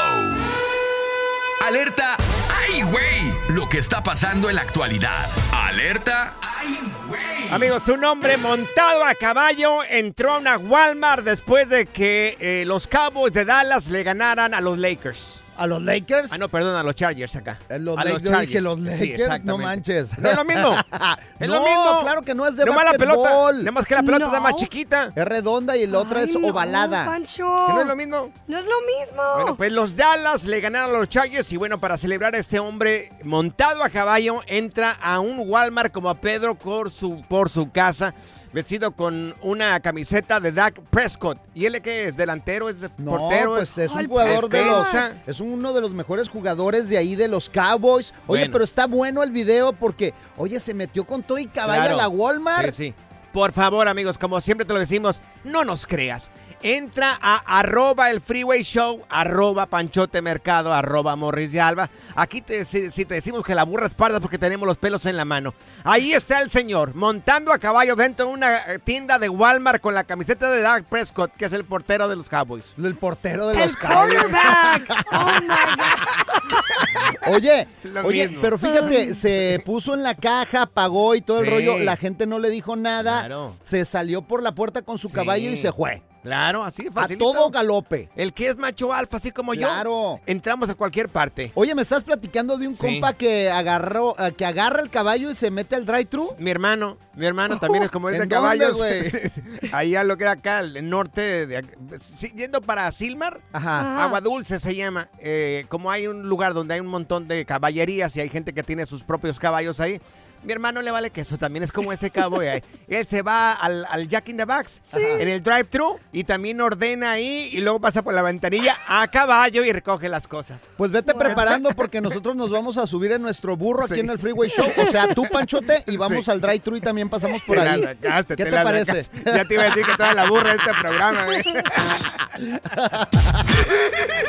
Alerta. 1.66 2.16
¡Ay, 2.48 2.82
güey! 2.82 3.54
Lo 3.54 3.68
que 3.68 3.78
está 3.78 4.02
pasando 4.02 4.48
en 4.48 4.56
la 4.56 4.62
actualidad. 4.62 5.28
Alerta. 5.52 6.34
¡Ay, 6.42 6.78
güey! 7.08 7.48
Amigos, 7.50 7.88
un 7.88 8.04
hombre 8.04 8.36
montado 8.36 9.04
a 9.04 9.14
caballo 9.14 9.82
entró 9.88 10.34
a 10.34 10.38
una 10.38 10.58
Walmart 10.58 11.24
después 11.24 11.68
de 11.68 11.86
que 11.86 12.36
eh, 12.40 12.64
los 12.66 12.86
Cowboys 12.86 13.32
de 13.32 13.44
Dallas 13.44 13.88
le 13.88 14.02
ganaran 14.02 14.52
a 14.52 14.60
los 14.60 14.76
Lakers. 14.78 15.40
¿A 15.58 15.66
los 15.66 15.82
Lakers? 15.82 16.32
Ah, 16.32 16.38
no, 16.38 16.48
perdón, 16.48 16.76
a 16.76 16.82
los 16.82 16.94
Chargers 16.94 17.34
acá. 17.36 17.58
Los 17.80 17.98
a 17.98 18.04
Lakers, 18.04 18.22
yo 18.22 18.40
dije 18.40 18.60
los 18.60 18.78
Lakers, 18.78 19.34
Sí, 19.34 19.40
no 19.44 19.58
manches. 19.58 20.16
No 20.18 20.30
es 20.30 20.36
lo 20.36 20.44
mismo. 20.44 20.70
Es 21.40 21.48
lo 21.48 21.56
No, 21.60 21.64
mismo. 21.64 22.00
claro 22.02 22.22
que 22.22 22.34
no 22.34 22.46
es 22.46 22.56
de 22.56 22.64
Nomás 22.64 22.84
la 22.84 22.92
pelota. 22.94 23.30
Nada 23.52 23.70
más 23.72 23.86
que 23.86 23.94
la 23.94 24.02
pelota 24.02 24.24
está 24.26 24.36
No. 24.38 24.42
más 24.42 24.54
chiquita. 24.56 25.12
Es 25.14 25.24
redonda 25.24 25.76
y 25.76 25.86
la 25.86 25.98
otra 26.00 26.22
es 26.22 26.30
Ay, 26.34 26.40
no, 26.42 26.48
ovalada. 26.48 27.04
Pancho. 27.06 27.44
¿Que 27.66 27.72
no 27.74 27.80
es 27.82 27.86
lo 27.86 27.94
mismo? 27.96 28.30
No 28.48 28.58
es 28.58 28.64
lo 28.64 28.80
mismo. 29.00 29.22
Bueno, 29.36 29.56
pues 29.56 29.70
los 29.72 29.94
Dallas 29.96 30.44
le 30.44 30.60
ganaron 30.60 30.94
a 30.96 30.98
los 30.98 31.08
Chargers 31.08 31.52
y 31.52 31.56
bueno, 31.56 31.78
para 31.78 31.96
celebrar 31.98 32.34
a 32.34 32.38
este 32.38 32.58
hombre 32.58 33.10
montado 33.22 33.82
a 33.84 33.90
caballo, 33.90 34.40
entra 34.46 34.92
a 35.00 35.20
un 35.20 35.48
Walmart 35.48 35.92
como 35.92 36.08
a 36.10 36.14
Pedro 36.20 36.54
por 36.56 36.90
su, 36.90 37.22
por 37.28 37.48
su 37.50 37.70
casa, 37.70 38.14
vestido 38.52 38.92
con 38.92 39.34
una 39.42 39.78
camiseta 39.80 40.40
de 40.40 40.52
Dak 40.52 40.80
Prescott. 40.90 41.38
¿Y 41.54 41.66
él 41.66 41.80
qué 41.82 42.06
es? 42.06 42.16
¿Delantero? 42.16 42.68
¿Es 42.68 42.80
de- 42.80 42.90
No, 42.98 43.12
portero? 43.12 43.54
pues 43.56 43.76
es 43.78 43.90
un 43.90 44.00
¿Es 44.00 44.06
jugador 44.06 44.48
de 44.48 44.64
los. 44.64 44.86
Es 45.26 45.40
uno 45.40 45.72
de 45.72 45.80
los 45.80 45.92
mejores 45.92 46.28
jugadores 46.28 46.88
de 46.88 46.98
ahí 46.98 47.14
de 47.16 47.28
los 47.28 47.48
Cowboys. 47.50 48.12
Oye, 48.26 48.40
Bueno. 48.42 48.52
pero 48.52 48.64
está 48.64 48.86
bueno 48.86 49.22
el 49.22 49.30
video 49.30 49.72
porque, 49.72 50.14
oye, 50.36 50.58
se 50.60 50.74
metió 50.74 51.04
con 51.06 51.22
todo 51.22 51.38
y 51.38 51.46
caballo 51.46 51.82
Claro. 51.82 51.94
a 51.94 51.98
la 51.98 52.08
Walmart. 52.08 52.72
Sí, 52.74 52.86
sí. 52.88 52.94
Por 53.32 53.52
favor, 53.52 53.86
amigos, 53.88 54.16
como 54.18 54.40
siempre 54.40 54.64
te 54.66 54.72
lo 54.72 54.78
decimos, 54.80 55.20
no 55.44 55.64
nos 55.64 55.86
creas. 55.86 56.30
Entra 56.62 57.18
a 57.22 57.36
arroba 57.58 58.10
el 58.10 58.20
freeway 58.20 58.62
show, 58.62 59.04
arroba 59.08 59.66
panchote 59.66 60.20
mercado, 60.22 60.72
arroba 60.74 61.14
morris 61.16 61.52
de 61.52 61.60
alba. 61.60 61.88
Aquí 62.16 62.42
te, 62.42 62.64
si, 62.64 62.90
si 62.90 63.04
te 63.04 63.14
decimos 63.14 63.44
que 63.44 63.54
la 63.54 63.62
burra 63.64 63.86
es 63.86 63.94
parda 63.94 64.18
porque 64.20 64.38
tenemos 64.38 64.66
los 64.66 64.76
pelos 64.76 65.06
en 65.06 65.16
la 65.16 65.24
mano. 65.24 65.54
Ahí 65.84 66.12
está 66.12 66.40
el 66.40 66.50
señor, 66.50 66.94
montando 66.94 67.52
a 67.52 67.58
caballo 67.58 67.94
dentro 67.94 68.26
de 68.26 68.32
una 68.32 68.56
eh, 68.58 68.78
tienda 68.82 69.18
de 69.18 69.28
Walmart 69.28 69.80
con 69.80 69.94
la 69.94 70.04
camiseta 70.04 70.50
de 70.50 70.60
Dak 70.62 70.84
Prescott, 70.86 71.32
que 71.36 71.44
es 71.44 71.52
el 71.52 71.64
portero 71.64 72.08
de 72.08 72.16
los 72.16 72.28
Cowboys. 72.28 72.74
El 72.76 72.96
portero 72.96 73.46
de 73.48 73.54
El 73.54 73.68
los 73.68 73.76
Cowboys. 73.76 74.18
quarterback. 74.18 75.06
Oh 75.12 75.40
my 75.40 77.34
Oye, 77.34 77.68
Lo 77.84 78.06
oye, 78.06 78.26
mismo. 78.28 78.42
pero 78.42 78.58
fíjate, 78.58 79.14
se 79.14 79.62
puso 79.64 79.94
en 79.94 80.02
la 80.02 80.14
caja, 80.14 80.66
pagó 80.66 81.14
y 81.14 81.20
todo 81.20 81.40
el 81.40 81.44
Sí. 81.46 81.50
rollo. 81.50 81.78
La 81.78 81.96
gente 81.96 82.26
no 82.26 82.38
le 82.38 82.48
dijo 82.50 82.76
nada. 82.76 83.20
Claro. 83.20 83.56
Se 83.62 83.84
salió 83.84 84.22
por 84.22 84.42
la 84.42 84.52
puerta 84.52 84.82
con 84.82 84.98
su 84.98 85.08
Sí. 85.08 85.14
caballo 85.14 85.50
y 85.50 85.56
se 85.56 85.72
fue. 85.72 86.02
Claro, 86.22 86.64
así 86.64 86.82
de 86.84 86.88
A 86.90 86.92
fácil. 86.92 87.18
todo 87.18 87.50
galope. 87.50 88.08
El 88.16 88.32
que 88.32 88.48
es 88.48 88.56
macho 88.56 88.92
alfa, 88.92 89.16
así 89.18 89.30
como 89.30 89.54
yo. 89.54 89.66
Claro. 89.68 90.20
Entramos 90.26 90.68
a 90.68 90.74
cualquier 90.74 91.08
parte. 91.08 91.52
Oye, 91.54 91.74
me 91.74 91.82
estás 91.82 92.02
platicando 92.02 92.58
de 92.58 92.66
un 92.68 92.74
Sí. 92.74 92.80
compa 92.80 93.12
que 93.14 93.50
agarró, 93.50 94.14
eh, 94.18 94.32
que 94.32 94.44
agarra 94.44 94.82
el 94.82 94.90
caballo 94.90 95.30
y 95.30 95.34
se 95.34 95.50
mete 95.50 95.76
al 95.76 95.86
drive-thru. 95.86 96.34
Mi 96.38 96.50
hermano, 96.50 96.98
mi 97.14 97.24
hermano 97.26 97.58
también 97.58 97.84
es 97.84 97.90
como 97.90 98.08
es 98.10 98.18
de 98.18 98.24
¿En 98.24 98.28
dónde, 98.28 98.34
caballos. 98.58 98.76
güey? 98.76 99.10
Ahí 99.72 99.94
a 99.96 100.04
lo 100.04 100.16
que 100.18 100.24
da 100.24 100.32
acá, 100.32 100.60
el 100.60 100.88
norte, 100.88 101.46
de, 101.46 101.64
sí, 102.00 102.32
yendo 102.36 102.60
para 102.60 102.90
Silmar, 102.92 103.40
Ajá. 103.52 104.02
Agua 104.04 104.20
Dulce 104.20 104.58
se 104.58 104.74
llama. 104.74 105.08
Eh, 105.20 105.64
como 105.68 105.90
hay 105.90 106.06
un 106.08 106.28
lugar 106.28 106.52
donde 106.54 106.74
hay 106.74 106.80
un 106.80 106.86
montón 106.88 107.28
de 107.28 107.44
caballerías 107.44 108.14
y 108.16 108.20
hay 108.20 108.28
gente 108.28 108.52
que 108.52 108.62
tiene 108.62 108.86
sus 108.86 109.04
propios 109.04 109.38
caballos 109.38 109.80
ahí. 109.80 110.00
Mi 110.44 110.52
hermano 110.52 110.82
le 110.82 110.90
vale 110.90 111.10
queso, 111.10 111.36
también 111.38 111.62
es 111.64 111.72
como 111.72 111.92
ese 111.92 112.10
cowboy 112.10 112.46
ahí. 112.48 112.62
Él 112.88 113.06
se 113.06 113.22
va 113.22 113.52
al, 113.52 113.86
al 113.90 114.08
Jack 114.08 114.28
in 114.28 114.36
the 114.36 114.44
Box, 114.44 114.80
en 114.94 115.28
el 115.28 115.42
drive-thru, 115.42 115.98
y 116.12 116.24
también 116.24 116.60
ordena 116.60 117.12
ahí 117.12 117.50
y 117.52 117.60
luego 117.60 117.80
pasa 117.80 118.02
por 118.02 118.14
la 118.14 118.22
ventanilla 118.22 118.76
a 118.86 119.06
caballo 119.08 119.64
y 119.64 119.72
recoge 119.72 120.08
las 120.08 120.26
cosas. 120.28 120.60
Pues 120.76 120.90
vete 120.90 121.14
preparando 121.14 121.70
porque 121.72 122.00
nosotros 122.00 122.36
nos 122.36 122.50
vamos 122.50 122.76
a 122.78 122.86
subir 122.86 123.12
en 123.12 123.22
nuestro 123.22 123.56
burro 123.56 123.84
aquí 123.84 123.94
Sí. 123.94 124.00
en 124.00 124.10
el 124.10 124.18
Freeway 124.18 124.50
Show. 124.50 124.66
O 124.86 124.90
sea, 124.90 125.14
tú, 125.14 125.24
Panchote, 125.30 125.82
y 125.86 125.96
vamos 125.96 126.24
Sí. 126.24 126.30
al 126.30 126.40
drive-thru 126.40 126.76
y 126.76 126.80
también 126.80 127.08
pasamos 127.08 127.42
por 127.42 127.56
Te 127.58 127.68
ahí. 127.68 127.82
sacaste, 127.82 128.36
¿Qué 128.36 128.44
te 128.44 128.50
la 128.50 128.62
parece? 128.64 129.02
sacaste. 129.02 129.32
Ya 129.36 129.44
te 129.44 129.54
iba 129.54 129.64
a 129.64 129.68
decir 129.68 129.84
que 129.84 129.96
toda 129.96 130.14
la 130.14 130.28
burra 130.28 130.50
de 130.50 130.56
este 130.56 130.70
programa. 130.80 131.26
¿eh? 131.36 131.42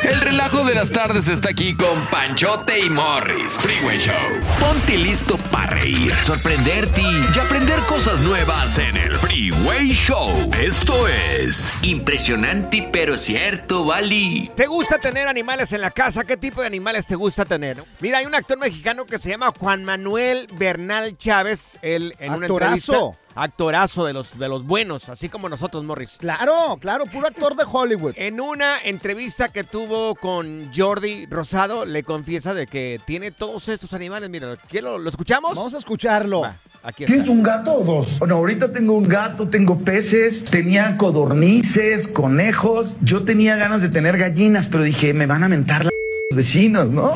El 0.03 0.21
relajo 0.21 0.63
de 0.63 0.75
las 0.75 0.91
tardes 0.91 1.27
está 1.27 1.49
aquí 1.49 1.75
con 1.75 1.99
Panchote 2.11 2.79
y 2.79 2.89
Morris. 2.89 3.53
Freeway 3.61 3.99
Show. 3.99 4.13
Ponte 4.59 4.97
listo 4.97 5.37
para 5.51 5.71
reír, 5.71 5.98
sorprenderte 6.07 7.01
y 7.01 7.39
aprender 7.39 7.79
cosas 7.81 8.21
nuevas 8.21 8.77
en 8.77 8.95
el 8.95 9.15
Freeway 9.15 9.89
Show. 9.91 10.29
Esto 10.59 11.07
es 11.07 11.71
impresionante 11.81 12.87
pero 12.91 13.17
cierto, 13.17 13.83
Bali. 13.83 14.49
¿Te 14.55 14.67
gusta 14.67 14.99
tener 14.99 15.27
animales 15.27 15.73
en 15.73 15.81
la 15.81 15.91
casa? 15.91 16.23
¿Qué 16.23 16.37
tipo 16.37 16.61
de 16.61 16.67
animales 16.67 17.05
te 17.05 17.15
gusta 17.15 17.43
tener? 17.45 17.83
Mira, 17.99 18.19
hay 18.19 18.25
un 18.25 18.35
actor 18.35 18.57
mexicano 18.57 19.05
que 19.05 19.19
se 19.19 19.29
llama 19.29 19.51
Juan 19.59 19.83
Manuel 19.83 20.47
Bernal 20.53 21.17
Chávez. 21.17 21.77
Él 21.81 22.15
en 22.19 22.33
una 22.33 22.45
Actorazo. 22.45 22.93
entrevista. 22.93 23.23
Actorazo 23.35 24.05
de 24.05 24.13
los, 24.13 24.37
de 24.37 24.49
los 24.49 24.65
buenos, 24.65 25.09
así 25.09 25.29
como 25.29 25.49
nosotros, 25.49 25.83
Morris. 25.83 26.17
Claro, 26.19 26.77
claro, 26.79 27.05
puro 27.05 27.27
actor 27.27 27.55
de 27.55 27.63
Hollywood. 27.69 28.13
En 28.15 28.41
una 28.41 28.79
entrevista 28.83 29.49
que 29.49 29.63
tuvo 29.63 30.15
con 30.15 30.71
Jordi 30.75 31.25
Rosado, 31.27 31.85
le 31.85 32.03
confiesa 32.03 32.53
de 32.53 32.67
que 32.67 32.99
tiene 33.05 33.31
todos 33.31 33.67
estos 33.69 33.93
animales. 33.93 34.29
Mira, 34.29 34.57
¿qué 34.67 34.81
lo, 34.81 34.97
lo 34.97 35.09
escuchamos? 35.09 35.55
Vamos 35.55 35.73
a 35.73 35.77
escucharlo. 35.77 36.41
Va, 36.41 36.57
aquí 36.83 37.03
está. 37.03 37.13
¿Tienes 37.13 37.29
un 37.29 37.43
gato 37.43 37.73
o 37.73 37.83
dos? 37.83 38.19
Bueno, 38.19 38.35
ahorita 38.35 38.71
tengo 38.71 38.93
un 38.93 39.07
gato, 39.07 39.47
tengo 39.47 39.79
peces, 39.79 40.45
tenía 40.45 40.97
codornices, 40.97 42.07
conejos. 42.07 42.97
Yo 43.01 43.23
tenía 43.23 43.55
ganas 43.55 43.81
de 43.81 43.89
tener 43.89 44.17
gallinas, 44.17 44.67
pero 44.67 44.83
dije, 44.83 45.13
me 45.13 45.25
van 45.25 45.43
a 45.43 45.49
mentar 45.49 45.85
la 45.85 45.91
los 45.91 45.98
vecinos, 46.39 46.91
¿no? 46.91 47.11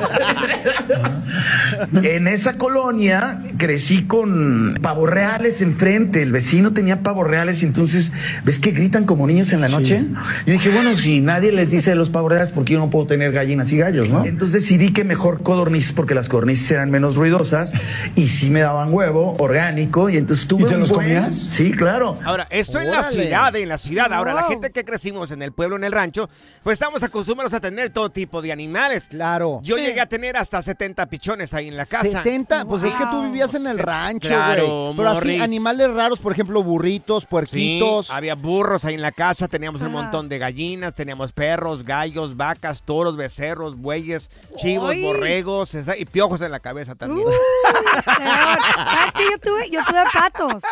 en 2.02 2.28
esa 2.28 2.58
colonia 2.58 3.43
crecí 3.58 4.06
con 4.06 4.80
pavos 4.82 5.08
reales 5.08 5.62
enfrente. 5.62 6.23
El 6.23 6.32
vecino 6.32 6.73
tenía 6.73 7.04
pavos 7.04 7.28
reales 7.28 7.62
y 7.62 7.67
entonces, 7.67 8.12
¿ves 8.43 8.58
que 8.58 8.71
gritan 8.71 9.06
como 9.06 9.28
niños 9.28 9.54
en 9.54 9.62
la 9.62 9.67
noche? 9.67 10.04
Y 10.47 10.52
dije, 10.54 10.71
bueno, 10.71 10.95
si 10.95 11.21
nadie 11.21 11.52
les 11.52 11.69
dice 11.69 11.91
de 11.91 11.95
los 11.95 12.10
pavos 12.10 12.32
reales, 12.32 12.52
¿por 12.52 12.65
qué 12.65 12.73
yo 12.73 12.80
no 12.80 12.89
puedo 12.89 13.06
tener 13.06 13.32
gallinas 13.32 13.71
y 13.71 13.78
gallos, 13.78 14.10
no? 14.10 14.26
Entonces 14.26 14.63
decidí 14.63 14.91
que 14.93 15.04
mejor 15.04 15.43
codornices 15.43 15.93
porque 15.93 16.15
las 16.15 16.28
codornices 16.28 16.71
eran 16.71 16.89
menos 16.89 17.15
ruidosas 17.15 17.71
y 18.15 18.30
sí 18.30 18.49
me 18.49 18.62
daban 18.62 18.91
huevo 18.91 19.36
orgánico 19.38 20.10
y 20.10 20.17
entonces 20.17 20.47
tuve 20.47 20.63
¿Y 20.63 20.65
te 20.65 20.78
los 20.78 20.89
buen- 20.89 21.02
comías? 21.04 21.38
Sí, 21.38 21.71
claro. 21.71 22.17
Ahora, 22.26 22.47
esto 22.49 22.80
en 22.82 22.89
la 22.89 23.04
ciudad, 23.04 23.56
en 23.56 23.69
la 23.69 23.78
ciudad. 23.78 24.12
Ahora, 24.12 24.34
la 24.34 24.45
gente 24.45 24.71
que 24.71 24.84
crecimos 24.84 25.30
en 25.30 25.43
el 25.43 25.52
pueblo, 25.52 25.76
en 25.76 25.84
el 25.84 25.91
rancho, 25.91 26.28
pues 26.63 26.73
estamos 26.80 27.04
acostumbrados 27.04 27.54
a 27.54 27.60
tener 27.60 27.91
todo 27.91 28.10
tipo 28.10 28.41
de 28.41 28.52
animales. 28.52 29.03
Claro. 29.10 29.60
Yo 29.63 29.78
llegué 29.78 30.02
a 30.02 30.06
tener 30.06 30.38
hasta 30.38 30.62
70 30.62 31.06
pichones 31.08 31.54
ahí 31.54 31.68
en 31.68 31.78
la 31.78 31.86
casa. 31.86 32.04
70, 32.24 32.66
pues 32.66 32.84
es 32.84 32.96
que 32.96 33.06
tú 33.06 33.24
vivías 33.24 33.54
en 33.54 33.68
el 33.68 33.80
rancho, 33.80 34.28
Claro, 34.28 34.68
güey. 34.68 34.96
Pero 34.98 35.10
así, 35.10 35.39
animales 35.39 35.92
raros, 35.94 36.20
por 36.20 36.32
ejemplo, 36.32 36.63
burritos, 36.63 37.24
Sí, 37.24 37.28
puerquitos. 37.30 38.10
había 38.10 38.36
burros 38.36 38.86
ahí 38.86 38.96
en 38.96 39.02
la 39.02 39.12
casa, 39.12 39.48
teníamos 39.48 39.82
un 39.82 39.92
montón 39.92 40.30
de 40.30 40.38
gallinas, 40.39 40.96
teníamos 40.96 41.32
perros, 41.32 41.84
gallos, 41.84 42.38
vacas, 42.38 42.84
toros, 42.84 43.16
becerros, 43.16 43.78
bueyes, 43.78 44.30
chivos, 44.58 44.96
borregos 45.02 45.76
y 45.98 46.06
piojos 46.06 46.42
en 46.42 46.52
la 46.52 46.60
cabeza 46.60 46.96
también. 46.96 47.28
Uy, 47.28 47.34
peor. 48.06 48.58
¿Sabes 48.76 49.13
qué? 49.16 49.24
Yo 49.32 49.39
tuve, 49.39 49.70
yo 49.70 49.80
tuve 49.86 50.04
patos. 50.13 50.63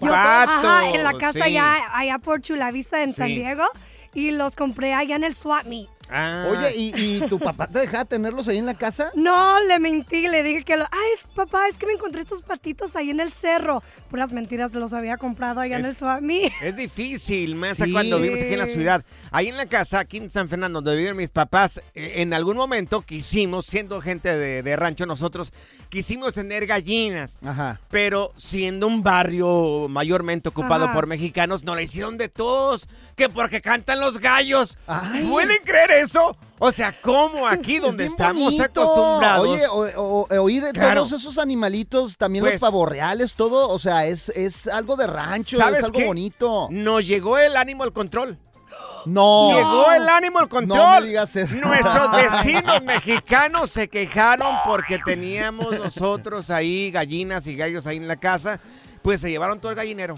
Yo 0.00 0.14
ajá, 0.14 0.88
en 0.94 1.04
la 1.04 1.12
casa 1.14 1.32
sí. 1.32 1.42
allá, 1.42 1.76
allá 1.92 2.18
por 2.18 2.40
Chulavista 2.40 3.02
en 3.02 3.12
San. 3.12 3.28
Diego 3.28 3.64
y 4.14 4.30
los 4.30 4.56
compré 4.56 4.94
allá 4.94 5.16
en 5.16 5.24
el 5.24 5.34
swap 5.34 5.66
meet. 5.66 5.88
Ah. 6.10 6.46
Oye, 6.50 6.74
¿y, 6.76 6.92
y 7.24 7.28
tu 7.28 7.38
papá 7.38 7.66
te 7.68 7.78
dejaba 7.78 8.04
tenerlos 8.04 8.48
ahí 8.48 8.58
en 8.58 8.66
la 8.66 8.74
casa? 8.74 9.10
No, 9.14 9.60
le 9.64 9.78
mentí, 9.78 10.28
le 10.28 10.42
dije 10.42 10.64
que 10.64 10.76
lo. 10.76 10.84
Ay, 10.84 11.08
es, 11.18 11.24
papá, 11.34 11.68
es 11.68 11.78
que 11.78 11.86
me 11.86 11.92
encontré 11.92 12.20
estos 12.20 12.42
patitos 12.42 12.96
ahí 12.96 13.10
en 13.10 13.20
el 13.20 13.32
cerro. 13.32 13.82
Puras 14.10 14.32
mentiras, 14.32 14.72
los 14.74 14.92
había 14.92 15.16
comprado 15.16 15.60
allá 15.60 15.78
en 15.78 15.84
el 15.86 15.94
Suami. 15.96 16.50
Es 16.62 16.76
difícil, 16.76 17.54
más 17.54 17.76
Sí. 17.76 17.92
cuando 17.92 18.18
vivimos 18.18 18.42
aquí 18.42 18.52
en 18.52 18.58
la 18.58 18.66
ciudad. 18.66 19.04
Ahí 19.30 19.48
en 19.48 19.56
la 19.56 19.66
casa, 19.66 20.00
aquí 20.00 20.16
en 20.16 20.30
San 20.30 20.48
Fernando, 20.48 20.80
donde 20.80 20.98
viven 21.00 21.16
mis 21.16 21.30
papás, 21.30 21.80
eh, 21.94 22.14
en 22.16 22.34
algún 22.34 22.56
momento 22.56 23.02
quisimos, 23.02 23.66
siendo 23.66 24.00
gente 24.00 24.36
de, 24.36 24.62
de 24.62 24.76
rancho 24.76 25.06
nosotros, 25.06 25.52
quisimos 25.88 26.32
tener 26.34 26.66
gallinas. 26.66 27.36
Ajá. 27.44 27.80
Pero 27.90 28.32
siendo 28.36 28.86
un 28.86 29.02
barrio 29.02 29.86
mayormente 29.88 30.48
ocupado 30.48 30.86
Ajá. 30.86 30.94
por 30.94 31.06
mexicanos, 31.06 31.62
no 31.64 31.76
le 31.76 31.84
hicieron 31.84 32.18
de 32.18 32.28
todos. 32.28 32.88
Que 33.16 33.28
porque 33.28 33.60
cantan 33.60 34.00
los 34.00 34.18
gallos. 34.18 34.78
Ay. 34.86 35.26
¿Pueden 35.28 35.58
creer 35.62 35.90
eso? 36.00 36.36
O 36.58 36.70
sea, 36.72 36.92
¿cómo 37.00 37.46
aquí 37.46 37.78
donde 37.78 38.04
estamos 38.06 38.42
bonito. 38.44 38.62
acostumbrados? 38.82 39.48
Oye, 39.48 39.66
o- 39.66 40.26
o- 40.28 40.40
oír 40.42 40.64
Claro. 40.74 41.04
todos 41.06 41.20
esos 41.20 41.38
animalitos, 41.38 42.16
también 42.18 42.42
Pues- 42.44 42.54
los 42.54 42.60
pavorreales, 42.60 43.34
todo, 43.34 43.68
o 43.68 43.78
sea, 43.78 44.04
es, 44.06 44.28
es 44.30 44.68
algo 44.68 44.96
de 44.96 45.06
rancho, 45.06 45.56
¿Sabes 45.56 45.78
es 45.78 45.84
algo 45.86 45.98
qué? 45.98 46.06
bonito. 46.06 46.68
Nos 46.70 47.06
llegó 47.06 47.38
el 47.38 47.56
Animal 47.56 47.92
Control. 47.92 48.36
No. 49.06 49.50
Llegó 49.56 49.90
el 49.92 50.06
Animal 50.08 50.48
Control. 50.48 50.78
No 50.78 51.00
me 51.00 51.06
digas 51.06 51.34
eso. 51.34 51.54
Nuestros 51.54 52.10
vecinos 52.44 52.82
mexicanos 52.82 53.70
se 53.70 53.88
quejaron 53.88 54.54
porque 54.66 54.98
teníamos 54.98 55.78
nosotros 55.78 56.50
ahí 56.50 56.90
gallinas 56.90 57.46
y 57.46 57.56
gallos 57.56 57.86
ahí 57.86 57.96
en 57.96 58.06
la 58.08 58.16
casa. 58.16 58.60
Pues 59.02 59.22
se 59.22 59.30
llevaron 59.30 59.58
todo 59.58 59.72
el 59.72 59.76
gallinero. 59.76 60.16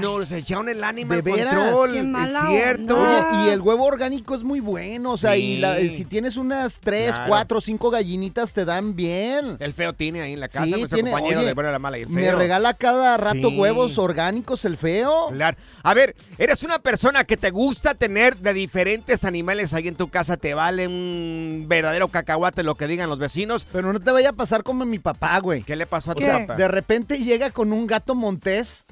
Nos 0.00 0.30
echaron 0.32 0.68
el 0.68 0.82
Animal 0.82 1.22
¿De 1.22 1.32
veras? 1.32 1.54
Control. 1.54 1.92
Qué 1.92 2.02
mala 2.02 2.40
es 2.40 2.48
cierto. 2.48 3.00
Oye, 3.02 3.44
y 3.46 3.48
el 3.50 3.60
huevo 3.60 3.84
orgánico 3.84 4.34
es 4.34 4.42
muy 4.42 4.60
bueno, 4.60 5.12
o 5.12 5.16
sea, 5.16 5.36
y 5.36 5.58
la- 5.58 5.78
si 5.80 6.04
tienes 6.04 6.36
unas 6.36 6.80
tres, 6.80 7.10
Claro. 7.12 7.24
cuatro, 7.28 7.60
cinco 7.60 7.90
gallinitas 7.90 8.52
te 8.54 8.64
dan 8.64 8.96
bien. 8.96 9.56
El 9.60 9.72
feo 9.72 9.92
tiene 9.92 10.22
ahí 10.22 10.32
en 10.32 10.40
la 10.40 10.48
casa, 10.48 10.64
Sí, 10.64 10.70
nuestro 10.70 10.96
tiene- 10.96 11.10
compañero 11.10 11.40
oye, 11.40 11.48
de 11.48 11.54
Buena 11.54 11.70
la 11.72 11.78
Mala 11.78 11.98
y 11.98 12.02
el 12.02 12.06
feo. 12.08 12.14
Me 12.16 12.32
regala 12.32 12.74
cada 12.74 13.16
rato 13.16 13.50
Sí. 13.50 13.56
huevos 13.58 13.98
orgánicos 13.98 14.64
el 14.64 14.76
feo. 14.76 15.28
Claro. 15.32 15.56
A 15.82 15.94
ver, 15.94 16.14
eres 16.38 16.62
una 16.62 16.78
persona 16.78 17.24
que 17.24 17.36
te 17.36 17.50
gusta 17.50 17.94
tener 17.94 18.36
de 18.38 18.52
diferentes 18.54 19.24
animales 19.24 19.74
ahí 19.74 19.88
en 19.88 19.96
tu 19.96 20.08
casa, 20.08 20.36
te 20.36 20.54
vale 20.54 20.86
un 20.86 21.66
verdadero 21.68 22.08
cacahuate 22.08 22.62
lo 22.62 22.74
que 22.76 22.86
digan 22.86 23.10
los 23.10 23.18
vecinos. 23.18 23.66
Pero 23.72 23.92
no 23.92 24.00
te 24.00 24.10
vaya 24.10 24.30
a 24.30 24.32
pasar 24.34 24.62
como 24.62 24.84
mi 24.84 24.98
papá, 24.98 25.38
güey. 25.40 25.62
¿Qué 25.62 25.76
le 25.76 25.86
pasó 25.86 26.12
a 26.12 26.14
tu 26.14 26.24
papá? 26.24 26.54
de 26.56 26.68
repente 26.68 27.18
llega 27.18 27.50
con 27.50 27.72
un 27.72 27.86
gato 27.86 28.14
montés. 28.14 28.84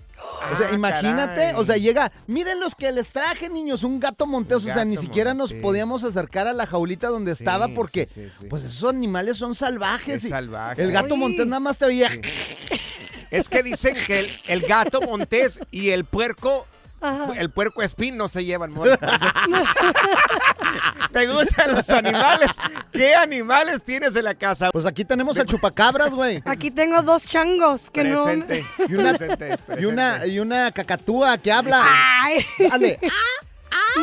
O 0.53 0.57
sea, 0.57 0.69
Ah, 0.71 0.75
imagínate, 0.75 1.35
caray. 1.35 1.55
o 1.57 1.65
sea, 1.65 1.77
llega, 1.77 2.13
miren 2.27 2.61
los 2.61 2.75
que 2.75 2.91
les 2.93 3.11
traje, 3.13 3.49
niños, 3.49 3.83
un 3.83 3.99
gato 4.01 4.27
montés. 4.27 4.65
Un 4.65 4.71
o 4.71 4.75
sea, 4.75 4.85
ni 4.85 4.97
siquiera 4.97 5.35
nos 5.35 5.53
podíamos 5.53 6.05
acercar 6.05 6.47
a 6.47 6.53
la 6.53 6.67
jaulita 6.67 7.09
donde 7.09 7.33
estaba 7.33 7.69
porque, 7.69 8.07
sí, 8.07 8.27
sí, 8.27 8.31
sí. 8.41 8.47
pues 8.49 8.65
esos 8.65 8.89
animales 8.91 9.37
son 9.37 9.55
salvajes. 9.55 10.25
Es 10.25 10.31
salvaje. 10.31 10.83
El 10.83 10.93
gato 10.93 11.15
Uy. 11.15 11.21
montés 11.21 11.47
nada 11.47 11.61
más 11.61 11.79
te 11.79 11.87
veía. 11.87 12.09
Es 13.31 13.49
que 13.49 13.63
dicen 13.63 13.95
que 14.07 14.21
el, 14.21 14.27
el 14.49 14.61
gato 14.63 15.01
montés 15.01 15.59
y 15.73 15.91
el 15.91 16.05
puerco, 16.05 16.67
el 17.37 17.51
puerco 17.51 17.83
espín 17.83 18.17
no 18.17 18.29
se 18.29 18.45
llevan. 18.45 18.75
¿Te 21.13 21.27
gustan 21.27 21.75
los 21.75 21.89
animales? 21.91 22.51
¿Qué 22.93 23.15
animales 23.15 23.83
tienes 23.85 24.15
en 24.17 24.25
la 24.25 24.35
casa? 24.35 24.71
Pues 24.73 24.87
aquí 24.87 25.05
tenemos 25.05 25.39
al 25.39 25.47
chupacabras, 25.47 26.11
güey. 26.11 26.43
Aquí 26.45 26.71
tengo 26.71 27.03
dos 27.03 27.25
changos 27.25 27.91
que 27.91 28.03
Presente. 28.03 28.65
Y 28.89 28.95
una, 28.95 29.15
Presente, 29.15 29.59
y 29.79 29.85
una, 29.85 30.27
y 30.27 30.39
una 30.39 30.71
cacatúa 30.73 31.39
que 31.39 31.53
habla. 31.53 31.83
Ay. 32.23 32.45
Dale. 32.71 32.99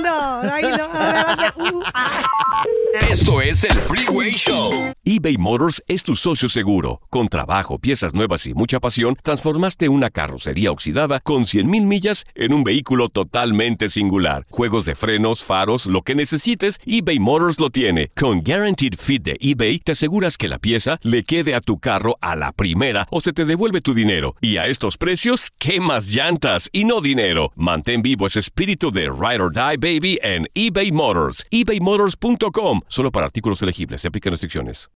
No, 0.01 0.41
ahí 0.41 0.63
no. 0.63 0.85
a 0.85 1.11
ver, 1.11 1.15
hazle, 1.15 1.71
uh, 1.71 1.83
ah. 1.93 2.63
Esto 3.09 3.41
es 3.41 3.63
el 3.63 3.75
Freeway 3.75 4.31
Show. 4.31 4.71
eBay 5.03 5.37
Motors 5.37 5.81
es 5.87 6.03
tu 6.03 6.15
socio 6.15 6.49
seguro. 6.49 6.99
Con 7.09 7.27
trabajo, 7.27 7.77
piezas 7.79 8.13
nuevas 8.13 8.45
y 8.45 8.53
mucha 8.53 8.79
pasión, 8.79 9.17
transformaste 9.21 9.89
una 9.89 10.09
carrocería 10.09 10.71
oxidada 10.71 11.19
con 11.19 11.43
100.000 11.43 11.85
millas 11.85 12.25
en 12.35 12.53
un 12.53 12.63
vehículo 12.63 13.09
totalmente 13.09 13.89
singular. 13.89 14.45
Juegos 14.49 14.85
de 14.85 14.95
frenos, 14.95 15.43
faros, 15.43 15.85
lo 15.85 16.01
que 16.01 16.15
necesites, 16.15 16.79
eBay 16.85 17.19
Motors 17.19 17.59
lo 17.59 17.69
tiene. 17.69 18.09
Con 18.15 18.43
Guaranteed 18.43 18.95
Fit 18.97 19.23
de 19.23 19.37
eBay, 19.39 19.79
te 19.79 19.93
aseguras 19.93 20.37
que 20.37 20.47
la 20.47 20.59
pieza 20.59 20.97
le 21.01 21.23
quede 21.23 21.55
a 21.55 21.61
tu 21.61 21.79
carro 21.79 22.17
a 22.21 22.35
la 22.35 22.51
primera 22.51 23.07
o 23.11 23.21
se 23.21 23.33
te 23.33 23.45
devuelve 23.45 23.81
tu 23.81 23.93
dinero. 23.93 24.35
Y 24.41 24.57
a 24.57 24.67
estos 24.67 24.97
precios, 24.97 25.51
¿qué 25.59 25.79
más 25.79 26.07
llantas 26.07 26.69
y 26.71 26.85
no 26.85 27.01
dinero? 27.01 27.51
Mantén 27.55 28.01
vivo 28.01 28.27
ese 28.27 28.39
espíritu 28.39 28.91
de 28.91 29.03
Ride 29.03 29.41
or 29.41 29.52
Die 29.53 29.77
Baby 29.77 30.19
en 30.21 30.45
eBay 30.53 30.91
Motors. 30.91 31.43
ebaymotors.com. 31.51 32.81
Solo 32.87 33.11
para 33.11 33.25
artículos 33.25 33.61
elegibles. 33.61 34.01
Se 34.01 34.09
aplican 34.09 34.31
restricciones. 34.31 34.87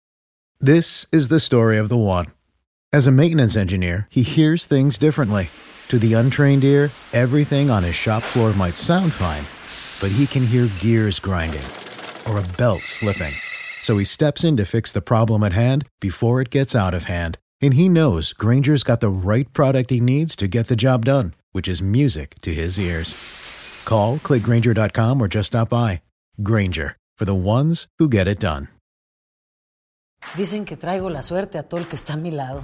This 0.59 1.05
is 1.11 1.27
the 1.27 1.39
story 1.39 1.77
of 1.77 1.87
the 1.87 1.97
one. 1.97 2.25
As 2.91 3.05
a 3.05 3.11
maintenance 3.11 3.55
engineer, 3.55 4.07
he 4.09 4.23
hears 4.23 4.65
things 4.65 4.97
differently. 4.97 5.49
To 5.89 5.99
the 5.99 6.15
untrained 6.15 6.63
ear, 6.63 6.89
everything 7.13 7.69
on 7.69 7.83
his 7.83 7.93
shop 7.93 8.23
floor 8.23 8.53
might 8.53 8.75
sound 8.75 9.13
fine, 9.13 9.45
but 10.01 10.17
he 10.17 10.25
can 10.25 10.47
hear 10.47 10.67
gears 10.79 11.19
grinding 11.19 11.61
or 12.27 12.39
a 12.39 12.57
belt 12.57 12.81
slipping. 12.81 13.33
So 13.83 13.99
he 13.99 14.03
steps 14.03 14.43
in 14.43 14.57
to 14.57 14.65
fix 14.65 14.91
the 14.91 15.01
problem 15.01 15.43
at 15.43 15.53
hand 15.53 15.85
before 16.01 16.41
it 16.41 16.49
gets 16.49 16.75
out 16.75 16.95
of 16.95 17.03
hand. 17.03 17.37
And 17.61 17.75
he 17.75 17.87
knows 17.87 18.33
Granger's 18.33 18.83
got 18.83 18.99
the 18.99 19.09
right 19.09 19.51
product 19.53 19.91
he 19.91 19.99
needs 19.99 20.35
to 20.37 20.47
get 20.47 20.69
the 20.69 20.75
job 20.75 21.05
done, 21.05 21.35
which 21.51 21.67
is 21.67 21.83
music 21.83 22.33
to 22.41 22.51
his 22.51 22.79
ears. 22.79 23.13
Call, 23.87 24.17
clickgranger.com, 24.19 25.21
or 25.21 25.27
just 25.27 25.47
stop 25.47 25.69
by. 25.69 26.01
Granger, 26.43 26.95
for 27.17 27.25
the 27.25 27.33
ones 27.33 27.87
who 27.99 28.09
get 28.09 28.27
it 28.27 28.39
done. 28.39 28.67
Dicen 30.35 30.65
que 30.65 30.75
traigo 30.75 31.09
la 31.09 31.21
suerte 31.21 31.57
a 31.57 31.63
todo 31.63 31.79
el 31.79 31.87
que 31.87 31.95
está 31.95 32.13
a 32.13 32.17
mi 32.17 32.31
lado. 32.31 32.63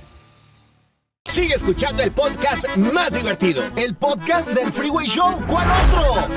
Sigue 1.31 1.55
escuchando 1.55 2.03
el 2.03 2.11
podcast 2.11 2.67
más 2.75 3.13
divertido. 3.13 3.63
El 3.77 3.95
podcast 3.95 4.49
del 4.49 4.69
Freeway 4.73 5.07
Show. 5.07 5.41
¿Cuál 5.47 5.65
otro? 5.87 6.27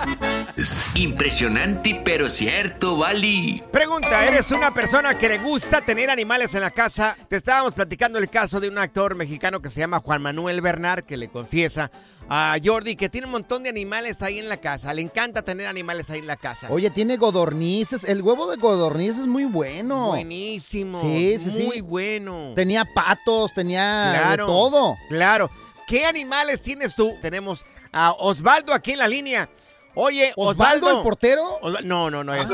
Es 0.57 0.85
impresionante, 0.95 2.01
pero 2.05 2.31
cierto, 2.31 2.97
Bali. 2.97 3.61
Pregunta, 3.73 4.25
¿eres 4.25 4.53
una 4.53 4.73
persona 4.73 5.19
que 5.19 5.29
le 5.29 5.39
gusta 5.39 5.81
tener 5.81 6.11
animales 6.11 6.55
en 6.55 6.61
la 6.61 6.71
casa? 6.71 7.17
Te 7.29 7.35
estábamos 7.35 7.75
platicando 7.75 8.21
el 8.21 8.31
caso 8.31 8.61
de 8.61 8.69
un 8.69 8.79
actor 8.79 9.17
mexicano 9.17 9.61
que 9.61 9.69
se 9.69 9.81
llama 9.81 9.99
Juan 9.99 10.23
Manuel 10.23 10.61
Bernard, 10.61 11.03
que 11.03 11.17
le 11.17 11.29
confiesa 11.29 11.91
a 12.29 12.57
Jordi 12.63 12.97
que 12.97 13.09
tiene 13.09 13.27
un 13.27 13.33
montón 13.33 13.63
de 13.63 13.69
animales 13.69 14.23
ahí 14.23 14.39
en 14.39 14.49
la 14.49 14.57
casa. 14.57 14.93
Le 14.95 15.03
encanta 15.03 15.43
tener 15.43 15.67
animales 15.67 16.09
ahí 16.11 16.21
en 16.21 16.27
la 16.27 16.37
casa. 16.37 16.69
Oye, 16.71 16.91
tiene 16.91 17.17
godornices. 17.17 18.05
El 18.05 18.23
huevo 18.23 18.51
de 18.51 18.57
godornices 18.57 19.19
es 19.21 19.27
muy 19.27 19.45
bueno. 19.45 20.09
Buenísimo. 20.09 21.01
Sí, 21.03 21.39
sí, 21.39 21.51
sí. 21.51 21.63
Muy 21.65 21.81
bueno. 21.81 22.53
Tenía 22.55 22.85
patos, 22.95 23.53
tenía 23.55 24.13
de 24.13 24.19
Claro. 24.19 24.47
todo. 24.47 24.97
Claro. 25.09 25.51
¿Qué 25.87 26.07
animales 26.07 26.63
tienes 26.63 26.95
tú? 26.95 27.13
Tenemos 27.21 27.65
a 27.93 28.13
Osvaldo 28.13 28.73
aquí 28.73 28.93
en 28.93 28.99
la 28.99 29.09
línea. 29.09 29.49
Oye, 29.95 30.33
¿Osvaldo, 30.37 30.87
Osvaldo. 30.87 30.99
el 30.99 31.03
portero? 31.05 31.59
No, 31.85 32.11
no, 32.11 32.25
no 32.25 32.35
es. 32.35 32.49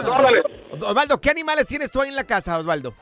Osvaldo, 0.82 1.20
¿qué 1.20 1.30
animales 1.30 1.66
tienes 1.66 1.90
tú 1.90 2.00
ahí 2.00 2.08
en 2.08 2.16
la 2.16 2.24
casa, 2.24 2.58
Osvaldo? 2.58 2.92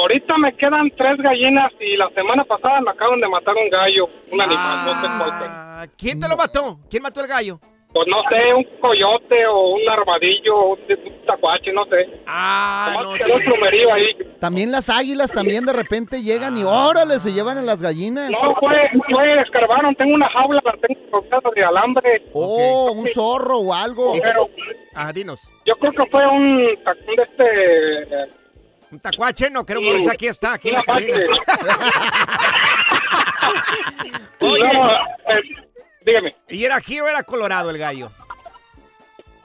Ahorita 0.00 0.38
me 0.38 0.52
quedan 0.56 0.90
tres 0.96 1.16
gallinas 1.18 1.72
y 1.78 1.96
la 1.96 2.08
semana 2.10 2.44
pasada 2.44 2.80
me 2.80 2.90
acaban 2.90 3.20
de 3.20 3.28
matar 3.28 3.54
un 3.54 3.68
gallo, 3.68 4.06
un 4.32 4.40
animal, 4.40 4.78
no 4.86 4.92
sé 4.94 5.06
cuál 5.18 5.32
fue. 5.38 5.46
Ah, 5.48 5.84
¿Quién 5.98 6.18
te 6.20 6.28
lo 6.28 6.36
mató? 6.36 6.78
¿Quién 6.88 7.02
mató 7.02 7.20
el 7.20 7.26
gallo? 7.26 7.60
Pues 7.92 8.06
no 8.06 8.18
sé, 8.30 8.54
un 8.54 8.64
coyote 8.80 9.46
o 9.48 9.70
un 9.74 9.80
armadillo, 9.90 10.64
un, 10.68 10.78
un 10.78 11.26
tacuache, 11.26 11.72
no 11.72 11.84
sé. 11.86 12.08
Ah, 12.24 12.94
quedó 13.18 13.34
un 13.36 13.42
plumerío 13.42 13.92
ahí. 13.92 14.16
También 14.38 14.70
las 14.70 14.88
águilas 14.88 15.32
también 15.32 15.66
de 15.66 15.72
repente 15.72 16.22
llegan 16.22 16.56
y 16.56 16.62
órale, 16.62 17.18
se 17.18 17.32
llevan 17.32 17.58
a 17.58 17.62
las 17.62 17.82
gallinas. 17.82 18.30
No, 18.30 18.54
fue, 18.54 18.76
fue, 19.12 19.40
escarbaron, 19.42 19.94
tengo 19.96 20.14
una 20.14 20.28
jaula, 20.30 20.62
la 20.64 20.72
tengo 20.80 21.00
rodeada 21.10 21.50
de 21.54 21.64
alambre. 21.64 22.22
Oh, 22.32 22.92
un 22.92 23.06
zorro 23.08 23.58
o 23.58 23.74
algo. 23.74 24.14
Pero 24.22 24.48
Ah, 24.94 25.12
dinos. 25.12 25.40
yo 25.66 25.74
creo 25.76 25.92
que 25.92 26.06
fue 26.10 26.26
un, 26.28 26.58
un 26.58 27.16
de 27.16 27.22
este... 27.22 28.39
Un 28.92 29.00
tacuache, 29.00 29.50
no, 29.50 29.64
queremos 29.64 29.86
Sí. 29.88 29.92
morirse 29.92 30.12
aquí 30.12 30.26
está, 30.26 30.54
aquí 30.54 30.68
en 30.68 30.74
la 30.74 30.82
cabina. 30.82 31.16
Oye, 34.40 34.72
No, 34.72 34.90
eh, 34.92 35.42
dígame. 36.04 36.34
¿y 36.48 36.64
era 36.64 36.80
giro 36.80 37.04
o 37.04 37.08
era 37.08 37.22
colorado 37.22 37.70
el 37.70 37.78
gallo? 37.78 38.10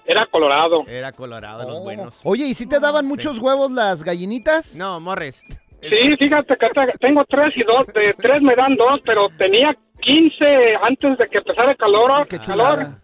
Era 0.06 0.26
colorado. 0.28 0.84
Era 0.88 1.12
colorado, 1.12 1.68
los 1.70 1.84
buenos. 1.84 2.20
Oye, 2.24 2.46
¿y 2.46 2.54
si 2.54 2.68
te 2.68 2.80
daban 2.80 3.06
muchos 3.08 3.40
huevos 3.40 3.72
las 3.72 4.04
gallinitas? 4.04 4.76
No, 4.76 5.00
Morres. 5.00 5.44
Sí, 5.82 5.96
fíjate 6.20 6.56
que 6.58 6.68
te- 6.68 6.98
tengo 7.00 7.24
tres 7.26 7.54
y 7.56 7.64
dos. 7.64 7.86
De 7.88 8.14
tres 8.18 8.42
me 8.42 8.56
dan 8.56 8.76
dos, 8.76 9.00
pero 9.06 9.28
tenía 9.38 9.76
15 10.02 10.76
antes 10.82 11.18
de 11.18 11.28
que 11.28 11.38
empezara 11.38 11.72
el 11.72 11.78
calor. 11.78 12.28
calor 12.28 13.00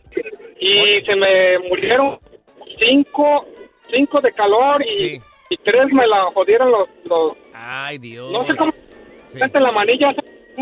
y 0.59 1.01
se 1.05 1.15
me 1.15 1.59
murieron 1.69 2.19
cinco, 2.79 3.45
cinco 3.91 4.21
de 4.21 4.31
calor 4.33 4.83
y, 4.85 5.19
y 5.51 5.57
tres 5.57 5.91
me 5.91 6.07
la 6.07 6.31
jodieron 6.33 6.71
los... 6.71 6.87
los 7.05 7.33
Ay, 7.53 7.97
Dios. 7.97 8.31
no 8.31 8.45
sé 8.47 8.55
cómo... 8.55 8.71
Mete 9.33 9.59
la 9.59 9.71
manilla. 9.71 10.13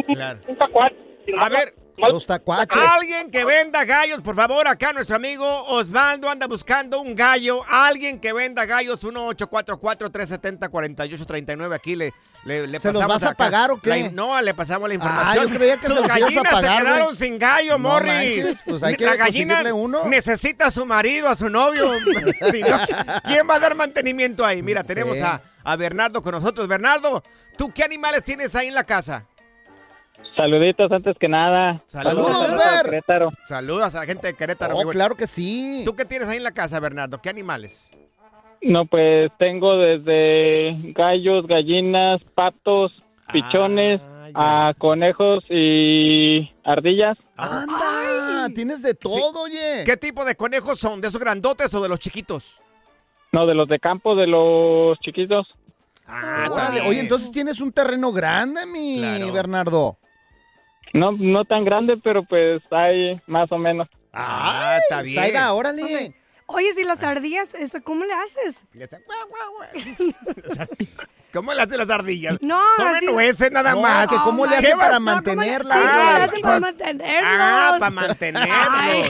Claro. 0.08 0.40
Un 0.48 0.56
tacuache. 0.58 0.96
A 1.38 1.50
ver. 1.50 1.76
Los 1.98 2.26
tacuaches. 2.26 2.82
Alguien 2.82 3.30
que 3.30 3.44
venda 3.44 3.84
gallos, 3.84 4.22
por 4.22 4.34
favor, 4.36 4.66
acá 4.68 4.94
nuestro 4.94 5.18
amigo 5.18 5.46
Osvaldo 5.66 6.30
anda 6.30 6.48
buscando 6.48 7.02
un 7.02 7.14
gallo. 7.14 7.60
Alguien 7.68 8.22
que 8.22 8.32
venda 8.32 8.66
gallos, 8.66 9.04
1-844-370-4839. 9.04 11.76
Aquí 11.76 11.98
le, 11.98 12.14
le, 12.46 12.68
le 12.68 12.80
¿Se 12.80 12.88
los 12.92 13.02
pasamos 13.02 13.22
vas 13.22 13.32
a 13.32 13.34
pagar 13.36 13.72
o 13.72 13.82
qué? 13.82 13.90
la 14.04 14.10
no, 14.12 14.42
le 14.42 14.54
pasamos 14.54 14.88
la 14.88 14.94
Ah, 14.94 14.96
información. 14.96 15.48
yo 15.48 15.56
creía 15.58 15.76
que 15.78 15.88
se 15.88 15.94
Sus 15.94 15.98
ibas 16.06 16.10
a 16.10 16.20
gallinas 16.20 16.54
pagar, 16.54 16.78
se 16.78 16.84
quedaron 16.84 17.04
güey. 17.06 17.16
sin 17.18 17.40
gallo, 17.40 17.72
No 17.74 17.80
Morris. 17.80 18.14
manches, 18.14 18.62
pues 18.66 18.84
hay 18.84 18.96
que 18.96 19.06
la 19.06 19.16
gallina 19.18 19.74
uno. 19.74 20.06
necesita 20.06 20.68
a 20.68 20.72
su 20.72 20.86
marido, 20.86 21.30
a 21.30 21.36
su 21.36 21.50
novio. 21.50 21.92
Si 22.52 22.62
no, 22.62 22.78
¿Quién 23.26 23.48
va 23.50 23.56
a 23.56 23.60
dar 23.60 23.76
mantenimiento 23.76 24.46
ahí? 24.46 24.64
Mira, 24.64 24.84
tenemos 24.84 25.18
Sí. 25.18 25.24
a, 25.24 25.42
a 25.64 25.76
Bernardo 25.76 26.22
con 26.22 26.32
nosotros. 26.34 26.68
Bernardo, 26.68 27.24
¿tú 27.58 27.72
qué 27.74 27.84
animales 27.84 28.24
tienes 28.24 28.56
ahí 28.56 28.68
en 28.70 28.76
la 28.76 28.84
casa? 28.86 29.26
Saluditos 30.36 30.92
antes 30.92 31.16
que 31.20 31.28
nada. 31.28 31.82
Saludos, 31.86 32.50
a 32.50 32.56
Ver. 32.56 32.86
Querétaro. 32.86 33.30
Saludos 33.48 33.94
a 33.96 34.00
la 34.00 34.06
gente 34.06 34.28
de 34.28 34.34
Querétaro. 34.34 34.78
Oh, 34.78 34.88
claro 34.90 35.16
que 35.16 35.28
sí. 35.28 35.82
¿Tú 35.86 35.96
qué 35.96 36.06
tienes 36.06 36.28
ahí 36.30 36.38
en 36.38 36.44
la 36.44 36.52
casa, 36.52 36.80
Bernardo? 36.80 37.22
¿Qué 37.22 37.30
animales? 37.30 37.90
No, 38.62 38.86
pues 38.86 39.32
tengo 39.38 39.78
desde 39.78 40.94
gallos, 40.94 41.48
gallinas, 41.48 42.22
patos, 42.36 42.92
pichones, 43.32 44.02
a 44.36 44.74
conejos 44.78 45.44
y 45.50 46.52
ardillas. 46.64 47.18
Anda, 47.38 48.50
tienes 48.54 48.82
de 48.82 48.94
todo, 48.94 49.44
oye. 49.44 49.84
¿Qué 49.86 49.98
tipo 49.98 50.26
de 50.26 50.36
conejos 50.36 50.80
son? 50.80 51.00
¿De 51.02 51.08
esos 51.08 51.20
grandotes 51.20 51.74
o 51.74 51.82
de 51.82 51.90
los 51.90 52.00
chiquitos? 52.00 52.62
No, 53.32 53.46
de 53.46 53.54
los 53.54 53.68
de 53.68 53.80
campo, 53.80 54.16
de 54.16 54.28
los 54.28 55.00
chiquitos. 55.00 55.48
Ah, 56.06 56.50
Órale, 56.52 56.82
Oye, 56.82 57.00
entonces 57.00 57.32
tienes 57.32 57.62
un 57.62 57.72
terreno 57.72 58.12
grande, 58.12 58.66
mi 58.66 59.00
Bernardo. 59.32 59.98
No, 60.94 61.12
no 61.12 61.46
tan 61.46 61.64
grande, 61.64 61.98
pero 62.04 62.24
pues 62.24 62.62
hay 62.72 63.22
más 63.28 63.52
o 63.52 63.58
menos. 63.58 63.88
Ah, 64.12 64.78
está 64.82 65.04
bien. 65.04 65.16
Zaida, 65.22 65.54
órale. 65.54 66.16
Oye, 66.52 66.74
si 66.74 66.84
las 66.84 67.04
ardillas, 67.04 67.54
eso, 67.54 67.78
¿cómo 67.84 68.06
le 68.06 68.14
haces? 68.14 68.66
¿Cómo 71.34 71.54
le 71.54 71.62
hacen 71.62 71.78
las 71.78 71.90
ardillas? 71.90 72.38
No, 72.42 72.60
Comen 72.78 72.96
así- 72.96 73.06
nueces 73.06 73.52
nada 73.52 73.74
No, 73.76 73.82
más. 73.82 74.08
que 74.08 74.16
cómo 74.24 74.46
le 74.48 74.54
¿Qué 74.58 74.68
hacen 74.68 74.78
para 74.80 75.00
no, 75.00 75.06
¿cómo 75.06 75.10
le- 75.10 75.16
mantenerla, 75.16 75.76
Sí, 75.76 75.82
güey? 75.82 75.92
¿cómo 75.92 76.12
le 76.18 76.24
hacen 76.24 76.42
para 76.42 76.60
mantenerlos? 76.60 77.32
Ah, 77.40 77.76
para 77.80 77.92
mantenerlos. 77.92 78.58
Ay. 78.72 79.04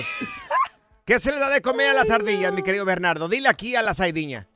¿Qué 1.05 1.19
se 1.19 1.31
le 1.31 1.39
da 1.39 1.49
de 1.49 1.61
comer 1.61 1.91
a 1.91 1.93
las 1.93 2.09
ardillas, 2.11 2.53
mi 2.53 2.61
querido 2.61 2.83
Bernardo? 2.85 3.29
Dile 3.29 3.47
aquí 3.47 3.75
a 3.75 3.81
la 3.81 3.93
saidiña. 3.93 4.47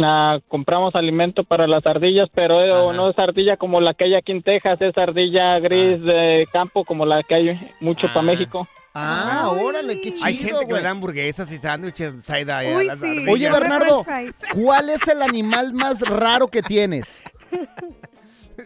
Ah, 0.00 0.38
compramos 0.48 0.94
alimento 0.94 1.44
para 1.44 1.66
las 1.66 1.84
ardillas, 1.86 2.28
pero 2.34 2.62
eh, 2.62 2.96
no 2.96 3.10
es 3.10 3.18
ardilla 3.18 3.58
como 3.58 3.80
la 3.82 3.92
que 3.92 4.04
hay 4.04 4.14
aquí 4.14 4.32
en 4.32 4.42
Texas, 4.42 4.80
es 4.80 4.96
ardilla 4.96 5.58
gris 5.60 6.02
de 6.02 6.48
campo 6.52 6.84
como 6.86 7.04
la 7.04 7.22
que 7.22 7.34
hay 7.34 7.74
mucho 7.80 8.06
para 8.08 8.22
México. 8.22 8.66
Ah, 8.94 9.50
órale, 9.58 10.00
qué 10.00 10.12
chido, 10.12 10.26
Hay 10.26 10.36
gente 10.36 10.66
que 10.66 10.74
le 10.74 10.82
da 10.82 10.90
hamburguesas 10.90 11.50
y 11.50 11.58
sándwiches, 11.58 12.12
Saida. 12.24 12.58
a 12.58 12.96
sí. 12.96 13.24
Oye, 13.28 13.50
Bernardo, 13.50 14.04
¿cuál 14.54 14.90
es 14.90 15.06
el 15.08 15.22
animal 15.22 15.72
más 15.72 16.00
raro 16.02 16.48
que 16.48 16.62
tienes? 16.62 17.22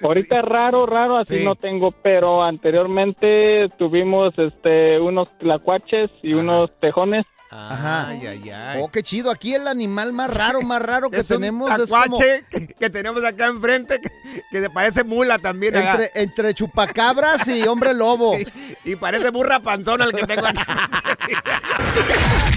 Ahorita 0.02 0.42
raro, 0.42 0.84
raro, 0.84 1.16
así 1.16 1.38
Sí. 1.38 1.44
no 1.44 1.54
tengo, 1.54 1.92
pero 1.92 2.42
anteriormente 2.42 3.68
tuvimos 3.78 4.34
este 4.36 5.00
unos 5.00 5.28
tlacuaches 5.38 6.10
y 6.22 6.34
unos 6.34 6.70
tejones. 6.80 7.24
Ajá. 7.50 8.08
Ay, 8.08 8.26
ay, 8.26 8.50
ay. 8.50 8.80
Oh, 8.82 8.90
qué 8.90 9.02
chido. 9.02 9.30
Aquí 9.30 9.54
el 9.54 9.68
animal 9.68 10.12
más 10.12 10.34
raro, 10.34 10.62
más 10.62 10.82
raro 10.82 11.10
que 11.10 11.18
Es 11.18 11.30
un 11.30 11.36
tenemos 11.36 11.70
es 11.70 11.88
como 11.88 12.02
tacuache 12.02 12.44
que, 12.50 12.66
que 12.66 12.90
tenemos 12.90 13.24
acá 13.24 13.46
enfrente 13.46 14.00
que, 14.00 14.10
que 14.50 14.60
se 14.60 14.70
parece 14.70 15.04
mula 15.04 15.38
también. 15.38 15.76
acá. 15.76 15.92
entre, 15.92 16.10
entre 16.22 16.54
chupacabras 16.54 17.46
y 17.48 17.62
hombre 17.66 17.94
lobo. 17.94 18.36
Y 18.84 18.94
parece 18.96 19.30
burra 19.30 19.60
panzona 19.60 20.04
el 20.04 20.12
que 20.12 20.24
tengo 20.26 20.46
acá. 20.46 20.88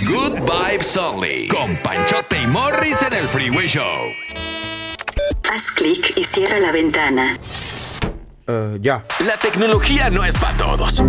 Good 0.08 0.40
Vibes 0.42 0.96
Only. 0.98 1.48
Con 1.48 1.76
Panchote 1.78 2.42
y 2.42 2.48
Morris 2.48 3.02
en 3.02 3.14
el 3.14 3.24
Freeway 3.26 3.68
Show. 3.68 4.10
Haz 5.52 5.72
clic 5.72 6.14
y 6.16 6.24
cierra 6.24 6.60
la 6.60 6.72
ventana. 6.72 7.38
ya. 8.80 9.04
La 9.26 9.38
tecnología 9.38 10.10
no 10.10 10.24
es 10.24 10.38
para 10.38 10.58
todos. 10.58 11.02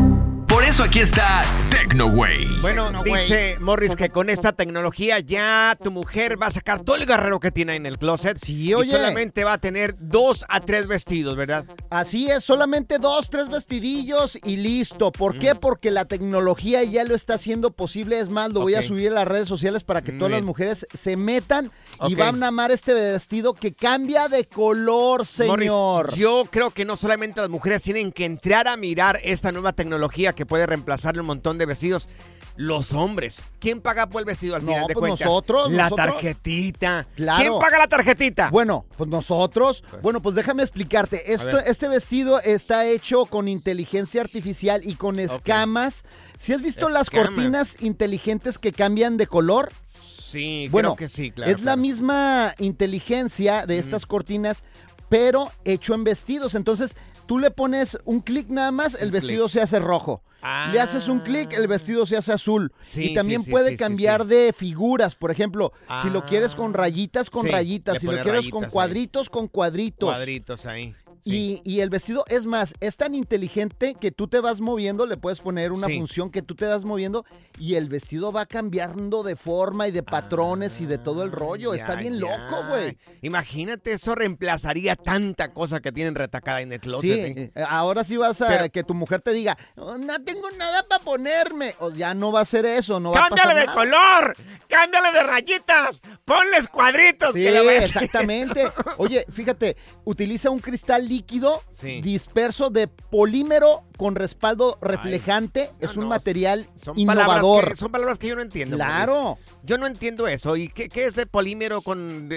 Por 0.61 0.69
eso 0.69 0.85
aquí 0.85 0.99
está 0.99 1.43
TecnoWay. 1.71 2.61
Bueno, 2.61 3.03
dice 3.03 3.57
Morris 3.61 3.97
que 3.97 4.11
con 4.11 4.29
esta 4.29 4.53
tecnología 4.53 5.19
ya 5.19 5.75
tu 5.83 5.91
mujer 5.91 6.41
va 6.41 6.49
a 6.49 6.51
sacar 6.51 6.83
todo 6.83 6.97
el 6.97 7.07
guerrero 7.07 7.41
que 7.41 7.51
tiene 7.51 7.77
en 7.77 7.87
el 7.87 7.97
closet. 7.97 8.37
Sí, 8.37 8.75
oye. 8.75 8.91
Y 8.91 8.93
solamente 8.93 9.43
va 9.43 9.55
a 9.55 9.59
tener 9.59 9.95
dos 9.99 10.45
a 10.51 10.61
tres 10.61 10.87
vestidos, 10.87 11.35
¿verdad? 11.35 11.65
Así 11.89 12.29
es, 12.29 12.45
solamente 12.45 12.99
dos, 12.99 13.31
tres 13.31 13.49
vestidillos 13.49 14.39
y 14.45 14.59
listo. 14.59 15.11
¿Por 15.13 15.39
qué? 15.39 15.55
Porque 15.55 15.91
la 15.91 16.05
tecnología 16.05 16.85
ya 16.85 17.05
lo 17.05 17.15
está 17.15 17.35
haciendo 17.35 17.71
posible. 17.71 18.19
Es 18.19 18.29
más, 18.29 18.53
lo 18.53 18.61
voy 18.61 18.75
a 18.75 18.83
subir 18.83 19.13
a 19.13 19.15
las 19.15 19.29
redes 19.29 19.49
sociales 19.49 19.83
para 19.83 20.03
que 20.03 20.13
Muy 20.13 20.19
todas 20.19 20.33
las 20.33 20.43
mujeres 20.43 20.87
se 20.93 21.17
metan 21.17 21.71
y 22.07 22.15
van 22.15 22.43
a 22.43 22.49
amar 22.49 22.71
este 22.71 22.93
vestido 22.93 23.55
que 23.55 23.73
cambia 23.73 24.29
de 24.29 24.45
color, 24.45 25.25
señor. 25.25 25.59
Morris, 25.59 26.17
yo 26.17 26.47
creo 26.51 26.71
que 26.71 26.85
no 26.85 26.99
solamente 26.99 27.41
las 27.41 27.49
mujeres 27.49 27.81
tienen 27.81 28.13
que 28.13 28.27
entrar 28.27 28.69
a 28.69 28.77
mirar 28.77 29.19
esta 29.25 29.53
nueva 29.53 29.73
tecnología 29.73 30.35
que 30.35 30.50
puede 30.51 30.67
reemplazarle 30.67 31.21
un 31.21 31.29
montón 31.29 31.57
de 31.59 31.65
vestidos. 31.65 32.09
Los 32.57 32.93
hombres. 32.93 33.41
¿Quién 33.61 33.81
paga 33.81 34.09
por 34.11 34.21
el 34.21 34.27
vestido 34.27 34.57
al 34.57 34.63
No, 34.67 34.73
final 34.73 34.87
de 34.89 34.93
pues 34.95 35.01
cuentas? 35.01 35.27
nosotros, 35.27 35.71
La 35.73 35.85
nosotros. 35.85 36.07
tarjetita. 36.15 37.07
Claro. 37.15 37.41
¿Quién 37.41 37.59
paga 37.59 37.79
la 37.79 37.87
tarjetita? 37.87 38.51
Bueno, 38.51 38.85
pues 38.99 39.09
nosotros. 39.09 39.83
bueno, 40.03 40.21
pues 40.21 40.35
déjame 40.35 40.63
explicarte. 40.63 41.33
Esto, 41.33 41.59
este 41.61 41.89
vestido 41.89 42.39
está 42.41 42.85
hecho 42.87 43.25
con 43.27 43.49
inteligencia 43.49 44.21
artificial 44.21 44.83
y 44.85 44.97
con 44.97 45.19
escamas. 45.21 46.05
¿Si 46.37 46.53
has 46.53 46.61
visto 46.61 46.89
las 46.91 47.09
cortinas 47.09 47.77
inteligentes 47.81 48.59
que 48.59 48.73
cambian 48.73 49.17
de 49.17 49.27
color? 49.29 49.73
Sí, 50.03 50.69
Bueno, 50.71 50.97
creo 50.97 51.09
que 51.09 51.15
sí, 51.15 51.31
claro. 51.31 51.53
es 51.53 51.63
la 51.63 51.77
misma 51.77 52.55
inteligencia 52.59 53.65
de 53.65 53.79
estas 53.79 54.05
cortinas, 54.07 54.65
pero 55.09 55.51
hecho 55.65 55.95
en 55.95 56.05
vestidos. 56.05 56.55
Entonces, 56.55 56.95
tú 57.31 57.39
le 57.39 57.53
pones 57.53 57.97
un 58.07 58.23
clic 58.23 58.49
nada 58.49 58.73
más, 58.73 59.01
el 59.01 59.13
vestido 59.13 59.49
se 59.49 59.61
hace 59.61 59.79
rojo. 59.79 60.25
Le 60.73 60.81
haces 60.81 61.07
un 61.07 61.21
clic, 61.21 61.53
el 61.53 61.69
vestido 61.69 62.05
se 62.05 62.17
hace 62.17 62.33
azul. 62.33 62.73
Sí, 62.83 63.13
y 63.13 63.15
también 63.15 63.43
sí, 63.43 63.45
sí, 63.45 63.51
puede 63.53 63.77
cambiar 63.77 64.27
de 64.27 64.53
figuras. 64.53 65.15
Por 65.15 65.31
ejemplo, 65.31 65.73
si 66.03 66.11
lo 66.11 66.27
quieres 66.27 66.57
con 66.57 66.75
rayitas, 66.75 67.31
con 67.31 67.47
rayitas. 67.47 68.01
Si 68.01 68.09
lo 68.09 68.21
quieres 68.25 68.49
con 68.49 68.65
ahí. 68.65 68.71
cuadritos, 68.71 69.31
con 69.31 69.47
cuadritos. 69.47 70.09
Cuadritos 70.09 70.67
ahí. 70.67 70.97
Y, 71.25 71.61
y 71.65 71.81
el 71.81 71.91
vestido, 71.91 72.25
es 72.29 72.47
más, 72.47 72.75
es 72.81 72.97
tan 72.97 73.15
inteligente 73.15 73.95
que 74.01 74.11
tú 74.11 74.27
te 74.29 74.41
vas 74.41 74.61
moviendo, 74.61 75.07
le 75.07 75.17
puedes 75.17 75.41
poner 75.41 75.73
una 75.73 75.87
Sí. 75.87 75.99
función 75.99 76.31
que 76.31 76.43
tú 76.43 76.55
te 76.55 76.67
vas 76.67 76.85
moviendo 76.85 77.25
y 77.59 77.75
el 77.75 77.89
vestido 77.89 78.33
va 78.33 78.47
cambiando 78.47 79.23
de 79.23 79.37
forma 79.37 79.87
y 79.87 79.91
de 79.91 80.03
patrones 80.03 80.81
y 80.81 80.87
de 80.87 80.99
todo 80.99 81.23
el 81.23 81.31
rollo. 81.33 81.75
Está 81.75 81.93
Ah, 81.93 81.95
Ya, 81.97 82.01
bien 82.01 82.19
ya. 82.21 82.39
loco, 82.39 82.69
güey. 82.69 82.97
Imagínate, 83.23 83.93
eso 83.93 84.15
reemplazaría 84.15 84.97
tanta 84.97 85.53
cosa 85.53 85.81
que 85.81 85.93
tienen 85.93 86.15
retacada 86.15 86.61
en 86.63 86.73
el 86.73 86.81
closet. 86.81 87.03
Sí, 87.13 87.21
¿eh? 87.41 87.53
eh, 87.55 87.65
ahora 87.69 88.03
sí 88.05 88.17
vas 88.17 88.41
a 88.43 88.49
Pero- 88.49 88.71
que 88.71 88.83
tu 88.85 88.95
mujer 88.95 89.21
te 89.21 89.33
diga, 89.33 89.57
"Oh, 89.77 89.99
no 89.99 90.23
tengo 90.25 90.51
nada 90.53 90.87
para 90.89 91.03
ponerme. 91.05 91.75
O 91.81 91.91
ya 91.91 92.15
no 92.15 92.33
va 92.33 92.41
a 92.41 92.45
ser 92.45 92.65
eso, 92.67 92.99
no 93.01 93.13
va 93.13 93.21
a 93.21 93.29
¡Cámbiale 93.29 93.49
pasar 93.55 93.61
de 93.61 93.67
nada. 93.67 93.75
color! 93.79 94.37
¡Cámbiale 94.69 95.13
de 95.13 95.23
rayitas! 95.23 96.01
¡Ponles 96.31 96.69
cuadritos! 96.69 97.33
Sí, 97.33 97.41
que 97.41 97.77
exactamente. 97.79 98.65
Oye, 98.99 99.27
fíjate, 99.33 99.77
utiliza 100.05 100.49
un 100.51 100.61
cristal 100.61 101.09
líquido 101.09 101.61
Sí. 101.73 102.01
disperso 102.03 102.71
de 102.71 102.87
polímero 102.87 103.83
con 103.97 104.15
respaldo 104.15 104.79
reflejante. 104.81 105.71
es 105.81 105.97
un 105.97 106.07
material 106.07 106.67
Son 106.77 106.97
innovador. 106.97 107.27
palabras, 107.27 107.71
que, 107.71 107.77
son 107.77 107.91
palabras 107.91 108.19
que 108.19 108.29
yo 108.29 108.37
no 108.37 108.43
entiendo. 108.43 108.77
Claro. 108.77 109.39
Yo 109.65 109.77
no 109.77 109.89
entiendo 109.89 110.29
eso. 110.29 110.57
¿Y 110.57 110.69
qué, 110.69 110.89
qué 110.89 111.05
es 111.07 111.17
de 111.17 111.27
polímero 111.27 111.83
con 111.83 112.29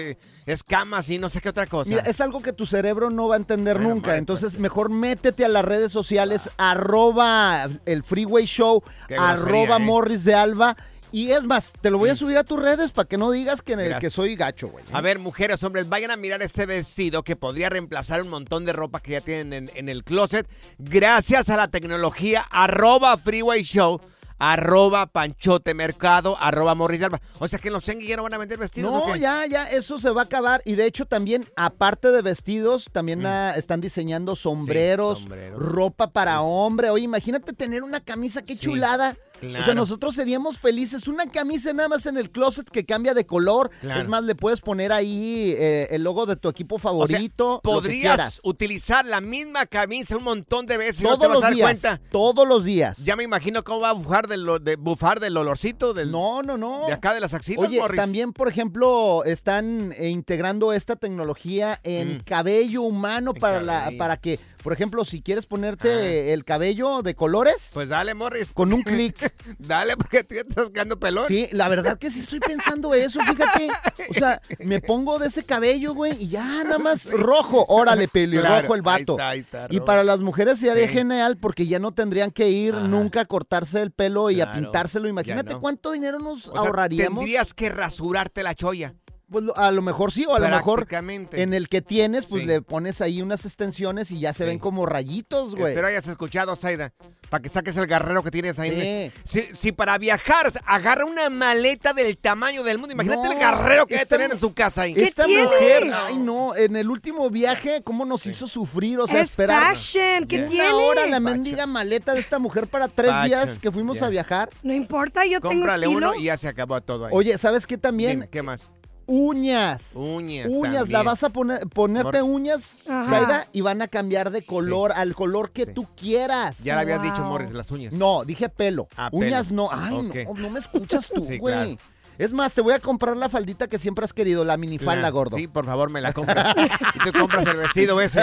escamas 0.44 1.08
y 1.08 1.18
no 1.18 1.28
sé 1.28 1.40
qué 1.40 1.50
otra 1.50 1.66
cosa? 1.66 1.88
Mira, 1.88 2.02
es 2.02 2.20
algo 2.20 2.42
que 2.42 2.52
tu 2.52 2.66
cerebro 2.66 3.10
no 3.10 3.28
va 3.28 3.36
a 3.36 3.38
entender 3.38 3.80
nunca. 3.80 4.08
madre, 4.08 4.18
Entonces, 4.18 4.58
mejor 4.58 4.90
métete 4.90 5.44
a 5.44 5.48
las 5.48 5.64
redes 5.64 5.92
sociales, 5.92 6.50
arroba 6.56 7.68
el 7.86 8.02
Freeway 8.02 8.44
Show, 8.46 8.82
arroba 9.16 9.76
¿eh? 9.76 9.78
Morris 9.78 10.24
de 10.24 10.34
Alba. 10.34 10.76
Y 11.14 11.30
es 11.30 11.44
más, 11.44 11.74
te 11.80 11.92
lo 11.92 11.98
voy 11.98 12.10
a 12.10 12.16
subir 12.16 12.36
a 12.36 12.42
tus 12.42 12.60
redes 12.60 12.90
para 12.90 13.06
que 13.06 13.16
no 13.16 13.30
digas 13.30 13.62
que, 13.62 14.10
soy 14.10 14.34
gacho, 14.34 14.66
güey. 14.66 14.84
A 14.92 15.00
ver, 15.00 15.20
mujeres, 15.20 15.62
hombres, 15.62 15.88
vayan 15.88 16.10
a 16.10 16.16
mirar 16.16 16.42
este 16.42 16.66
vestido 16.66 17.22
que 17.22 17.36
podría 17.36 17.68
reemplazar 17.68 18.20
un 18.20 18.30
montón 18.30 18.64
de 18.64 18.72
ropa 18.72 18.98
que 18.98 19.12
ya 19.12 19.20
tienen 19.20 19.52
en, 19.52 19.70
en 19.76 19.88
el 19.88 20.02
closet 20.02 20.48
gracias 20.76 21.50
a 21.50 21.56
la 21.56 21.68
tecnología 21.68 22.44
arroba 22.50 23.16
Freeway 23.16 23.62
Show. 23.62 24.00
arroba 24.38 25.06
panchotemercado, 25.06 26.36
arroba 26.40 26.74
Morris 26.74 27.02
Alba. 27.02 27.20
O 27.38 27.46
sea 27.46 27.60
que 27.60 27.68
en 27.68 27.74
los 27.74 27.84
Chenguis 27.84 28.08
ya 28.08 28.16
no 28.16 28.24
van 28.24 28.34
a 28.34 28.38
vender 28.38 28.58
vestidos. 28.58 28.92
¿o 28.92 29.06
No, 29.06 29.16
ya, 29.16 29.46
ya, 29.46 29.66
eso 29.66 30.00
se 30.00 30.10
va 30.10 30.22
a 30.22 30.24
acabar. 30.24 30.62
Y 30.64 30.74
de 30.74 30.86
hecho 30.86 31.06
también, 31.06 31.46
aparte 31.54 32.10
de 32.10 32.22
vestidos, 32.22 32.88
también 32.92 33.24
ah, 33.24 33.54
están 33.56 33.80
diseñando 33.80 34.34
sombreros, 34.34 35.20
sombreros. 35.20 35.62
ropa 35.62 36.10
para 36.10 36.40
hombre. 36.40 36.90
Oye, 36.90 37.04
imagínate 37.04 37.52
tener 37.52 37.84
una 37.84 38.00
camisa, 38.00 38.42
qué 38.42 38.56
chulada. 38.56 39.16
O 39.60 39.62
sea, 39.64 39.74
nosotros 39.74 40.14
seríamos 40.14 40.58
felices. 40.58 41.06
Una 41.08 41.26
camisa 41.26 41.72
nada 41.72 41.88
más 41.88 42.06
en 42.06 42.16
el 42.16 42.30
closet 42.30 42.68
que 42.68 42.84
cambia 42.84 43.14
de 43.14 43.26
color. 43.26 43.70
Claro. 43.80 44.00
Es 44.00 44.08
más, 44.08 44.24
le 44.24 44.34
puedes 44.34 44.60
poner 44.60 44.92
ahí 44.92 45.54
eh, 45.56 45.88
el 45.90 46.02
logo 46.04 46.26
de 46.26 46.36
tu 46.36 46.48
equipo 46.48 46.76
O 46.76 46.78
sea, 46.78 46.90
favorito. 46.90 47.60
podrías 47.62 48.40
utilizar 48.44 49.04
la 49.04 49.20
misma 49.20 49.66
camisa 49.66 50.16
un 50.16 50.24
montón 50.24 50.66
de 50.66 50.76
veces 50.78 51.00
y 51.00 51.04
no 51.04 51.10
Todos 51.18 51.20
te 51.22 51.26
vas 51.28 51.34
los 51.34 51.42
a 51.44 51.46
dar 51.46 51.54
días. 51.54 51.64
cuenta. 51.80 52.00
Todos 52.10 52.46
los 52.48 52.64
días. 52.64 52.98
Ya 53.04 53.16
me 53.16 53.24
imagino 53.24 53.62
cómo 53.64 53.80
va 53.80 53.90
a 53.90 53.92
bufar 53.92 54.28
del, 54.28 54.42
lo- 54.44 54.58
de, 54.58 54.76
bufar 54.76 55.20
del 55.20 55.36
olorcito 55.36 55.94
del, 55.94 56.10
No, 56.10 56.42
no, 56.42 56.56
no. 56.56 56.86
de 56.86 56.92
acá 56.92 57.14
de 57.14 57.20
las 57.20 57.34
axilas, 57.34 57.68
Oye, 57.68 57.80
Morris. 57.80 58.00
también, 58.00 58.32
por 58.32 58.48
ejemplo, 58.48 59.22
están 59.24 59.92
eh, 59.98 60.08
integrando 60.08 60.72
esta 60.72 60.96
tecnología 60.96 61.80
en 61.82 62.16
Mm. 62.16 62.20
cabello 62.24 62.82
humano 62.82 63.34
para 63.34 63.60
la, 63.60 63.90
para 63.98 64.16
que, 64.16 64.38
por 64.64 64.72
ejemplo, 64.72 65.04
si 65.04 65.22
quieres 65.22 65.46
ponerte 65.46 66.32
el 66.32 66.44
cabello 66.44 67.02
de 67.02 67.14
colores, 67.14 67.70
Pues 67.72 67.88
dale, 67.90 68.14
Morris. 68.14 68.50
con 68.52 68.72
un 68.72 68.82
clic. 68.82 69.14
dale, 69.58 69.96
porque 69.96 70.24
tú 70.24 70.34
ya 70.34 70.40
estás 70.40 70.70
quedando 70.70 70.98
pelón. 70.98 71.26
Sí, 71.28 71.48
la 71.52 71.68
verdad 71.68 71.98
que 71.98 72.10
sí 72.10 72.18
estoy 72.18 72.40
pensando 72.40 72.92
eso, 72.94 73.20
fíjate. 73.20 73.68
O 74.10 74.14
sea, 74.14 74.40
me 74.60 74.80
pongo 74.80 75.18
de 75.18 75.28
ese 75.28 75.44
cabello, 75.44 75.94
güey, 75.94 76.20
y 76.24 76.28
ya 76.28 76.64
nada 76.64 76.78
más 76.78 77.04
rojo. 77.12 77.64
Órale, 77.68 78.08
pelirrojo 78.08 78.48
Claro, 78.48 78.74
el 78.74 78.82
vato. 78.82 79.12
ahí 79.20 79.40
está, 79.40 79.60
ahí 79.64 79.66
está, 79.66 79.66
y 79.70 79.80
para 79.80 80.02
las 80.02 80.20
mujeres 80.20 80.58
sería 80.58 80.86
Sí. 80.88 80.92
genial 80.94 81.36
porque 81.36 81.66
ya 81.66 81.78
no 81.78 81.92
tendrían 81.92 82.30
que 82.30 82.48
ir 82.48 82.74
nunca 82.74 83.20
a 83.20 83.24
cortarse 83.26 83.82
el 83.82 83.90
pelo 83.90 84.30
y 84.30 84.40
a 84.40 84.46
Claro, 84.46 84.60
pintárselo. 84.62 85.08
Imagínate 85.08 85.52
no. 85.52 85.60
cuánto 85.60 85.92
dinero 85.92 86.18
nos 86.18 86.46
O 86.48 86.52
sea, 86.52 86.60
ahorraríamos. 86.62 87.18
Tendrías 87.18 87.52
que 87.52 87.68
rasurarte 87.68 88.42
la 88.42 88.54
cholla. 88.54 88.94
Pues 89.30 89.42
lo- 89.44 89.56
a 89.56 89.70
lo 89.72 89.80
mejor 89.82 90.12
sí, 90.12 90.26
o 90.28 90.34
a 90.34 90.38
lo 90.38 90.48
mejor 90.48 90.86
en 91.32 91.54
el 91.54 91.68
que 91.68 91.80
tienes, 91.80 92.26
pues 92.26 92.42
Sí. 92.42 92.46
le 92.46 92.60
pones 92.62 93.00
ahí 93.00 93.22
unas 93.22 93.44
extensiones 93.46 94.10
y 94.10 94.20
ya 94.20 94.32
se 94.32 94.44
ven 94.44 94.58
como 94.58 94.84
rayitos, 94.86 95.56
güey. 95.56 95.72
Espero 95.72 95.88
hayas 95.88 96.06
escuchado, 96.06 96.54
Zaida, 96.56 96.92
para 97.30 97.40
que 97.42 97.48
saques 97.48 97.74
el 97.78 97.86
guerrero 97.86 98.22
que 98.22 98.30
tienes 98.30 98.58
ahí. 98.58 99.10
Sí. 99.24 99.40
Si, 99.48 99.54
si 99.56 99.72
para 99.72 99.96
viajar 99.98 100.52
agarra 100.66 101.06
una 101.06 101.30
maleta 101.30 101.94
del 101.94 102.16
tamaño 102.18 102.62
del 102.64 102.76
mundo, 102.78 102.92
imagínate 102.92 103.26
No, 103.28 103.32
el 103.32 103.38
guerrero 103.38 103.86
que 103.86 103.94
debe 103.94 104.06
tener 104.06 104.30
en 104.30 104.38
su 104.38 104.52
casa 104.52 104.82
ahí. 104.82 104.94
Esta 104.96 105.26
mujer, 105.26 105.90
ay 105.92 106.18
no, 106.18 106.54
en 106.54 106.76
el 106.76 106.90
último 106.90 107.30
viaje, 107.30 107.82
¿cómo 107.82 108.04
nos 108.04 108.26
hizo 108.26 108.46
sufrir? 108.46 109.00
O 109.00 109.06
sea, 109.06 109.22
Es 109.22 109.30
esperar. 109.30 109.74
fashion, 109.74 110.26
¿qué 110.28 110.40
una 110.40 110.48
tiene? 110.48 110.68
hora 110.70 111.06
la 111.06 111.18
mendiga 111.18 111.66
maleta 111.66 112.12
de 112.12 112.20
esta 112.20 112.38
mujer 112.38 112.68
para 112.68 112.88
tres 112.88 113.10
Fashion, 113.10 113.26
días 113.46 113.58
que 113.58 113.72
fuimos 113.72 114.02
a 114.02 114.08
viajar. 114.10 114.50
No 114.62 114.74
importa, 114.74 115.24
yo 115.24 115.40
tengo 115.40 115.54
Cómprale 115.54 115.86
estilo. 115.86 116.10
uno 116.10 116.20
y 116.20 116.24
ya 116.24 116.36
se 116.36 116.46
acabó 116.46 116.78
todo 116.82 117.06
ahí. 117.06 117.12
Oye, 117.14 117.38
¿sabes 117.38 117.66
qué 117.66 117.78
también? 117.78 118.10
Dime, 118.20 118.28
¿Qué 118.28 118.42
más? 118.42 118.70
Uñas. 119.06 119.92
Uñas. 119.94 120.46
Uñas, 120.50 120.88
la 120.88 121.02
vas 121.02 121.22
a 121.24 121.30
poner, 121.30 121.66
ponerte 121.68 122.22
Mor- 122.22 122.30
uñas, 122.30 122.78
Ajá. 122.88 123.06
Zaida, 123.06 123.48
y 123.52 123.60
van 123.60 123.82
a 123.82 123.88
cambiar 123.88 124.30
de 124.30 124.42
color 124.44 124.92
al 124.92 125.14
color 125.14 125.50
que 125.52 125.66
tú 125.66 125.86
quieras. 125.96 126.58
Ya 126.64 126.74
le 126.76 126.82
habías 126.82 127.02
dicho. 127.02 127.22
Morris, 127.24 127.52
las 127.52 127.70
uñas. 127.70 127.92
No, 127.94 128.24
dije 128.24 128.48
pelo. 128.48 128.88
Ah, 128.96 129.08
Uñas 129.12 129.48
pelo. 129.48 129.62
no. 129.64 129.68
Ay, 129.72 130.02
no, 130.26 130.34
no 130.34 130.50
me 130.50 130.58
escuchas 130.58 131.08
tú, 131.08 131.22
Sí, 131.28 131.38
güey. 131.38 131.54
claro. 131.76 131.78
Es 132.16 132.32
más, 132.32 132.52
te 132.52 132.60
voy 132.60 132.72
a 132.72 132.78
comprar 132.78 133.16
la 133.16 133.28
faldita 133.28 133.66
que 133.66 133.76
siempre 133.76 134.04
has 134.04 134.12
querido, 134.12 134.44
la 134.44 134.56
minifalda, 134.56 135.00
Claro. 135.00 135.14
gordo. 135.16 135.36
Sí, 135.36 135.48
por 135.48 135.66
favor, 135.66 135.90
me 135.90 136.00
la 136.00 136.12
compras. 136.12 136.54
y 136.94 137.10
tú 137.10 137.18
compras 137.18 137.44
el 137.44 137.56
vestido 137.56 138.00
ese. 138.00 138.22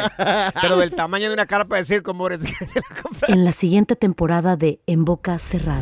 Pero 0.62 0.78
del 0.78 0.92
tamaño 0.92 1.28
de 1.28 1.34
una 1.34 1.46
carpa 1.46 1.76
de 1.76 1.84
circo, 1.84 2.14
Morris. 2.14 2.40
En 3.28 3.44
la 3.44 3.52
siguiente 3.52 3.96
temporada 3.98 4.56
de 4.56 4.80
En 4.88 5.04
Boca 5.06 5.38
Cerrada. 5.40 5.82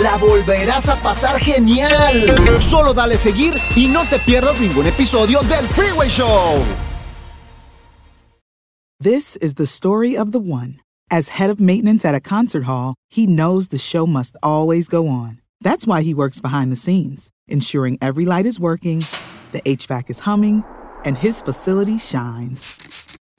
la 0.01 0.17
volverás 0.17 0.89
a 0.89 0.95
pasar 1.01 1.39
genial. 1.39 1.91
Solo 2.59 2.93
dale 2.93 3.17
seguir 3.17 3.53
y 3.75 3.87
no 3.87 4.05
te 4.05 4.19
pierdas 4.19 4.59
ningún 4.59 4.87
episodio 4.87 5.41
del 5.41 5.67
Freeway 5.69 6.09
Show. 6.09 6.63
This 8.99 9.35
is 9.37 9.55
the 9.55 9.65
story 9.65 10.15
of 10.15 10.31
the 10.31 10.39
one. 10.39 10.79
As 11.09 11.29
head 11.29 11.49
of 11.49 11.59
maintenance 11.59 12.05
at 12.05 12.15
a 12.15 12.19
concert 12.19 12.63
hall, 12.63 12.95
he 13.09 13.25
knows 13.27 13.67
the 13.67 13.77
show 13.77 14.05
must 14.05 14.37
always 14.41 14.87
go 14.87 15.07
on. 15.07 15.41
That's 15.59 15.85
why 15.85 16.03
he 16.03 16.13
works 16.13 16.39
behind 16.39 16.71
the 16.71 16.75
scenes, 16.75 17.31
ensuring 17.47 17.97
every 18.01 18.25
light 18.25 18.45
is 18.45 18.59
working, 18.59 19.03
the 19.51 19.61
HVAC 19.61 20.09
is 20.09 20.19
humming, 20.19 20.63
and 21.03 21.17
his 21.17 21.41
facility 21.41 21.97
shines. 21.97 22.90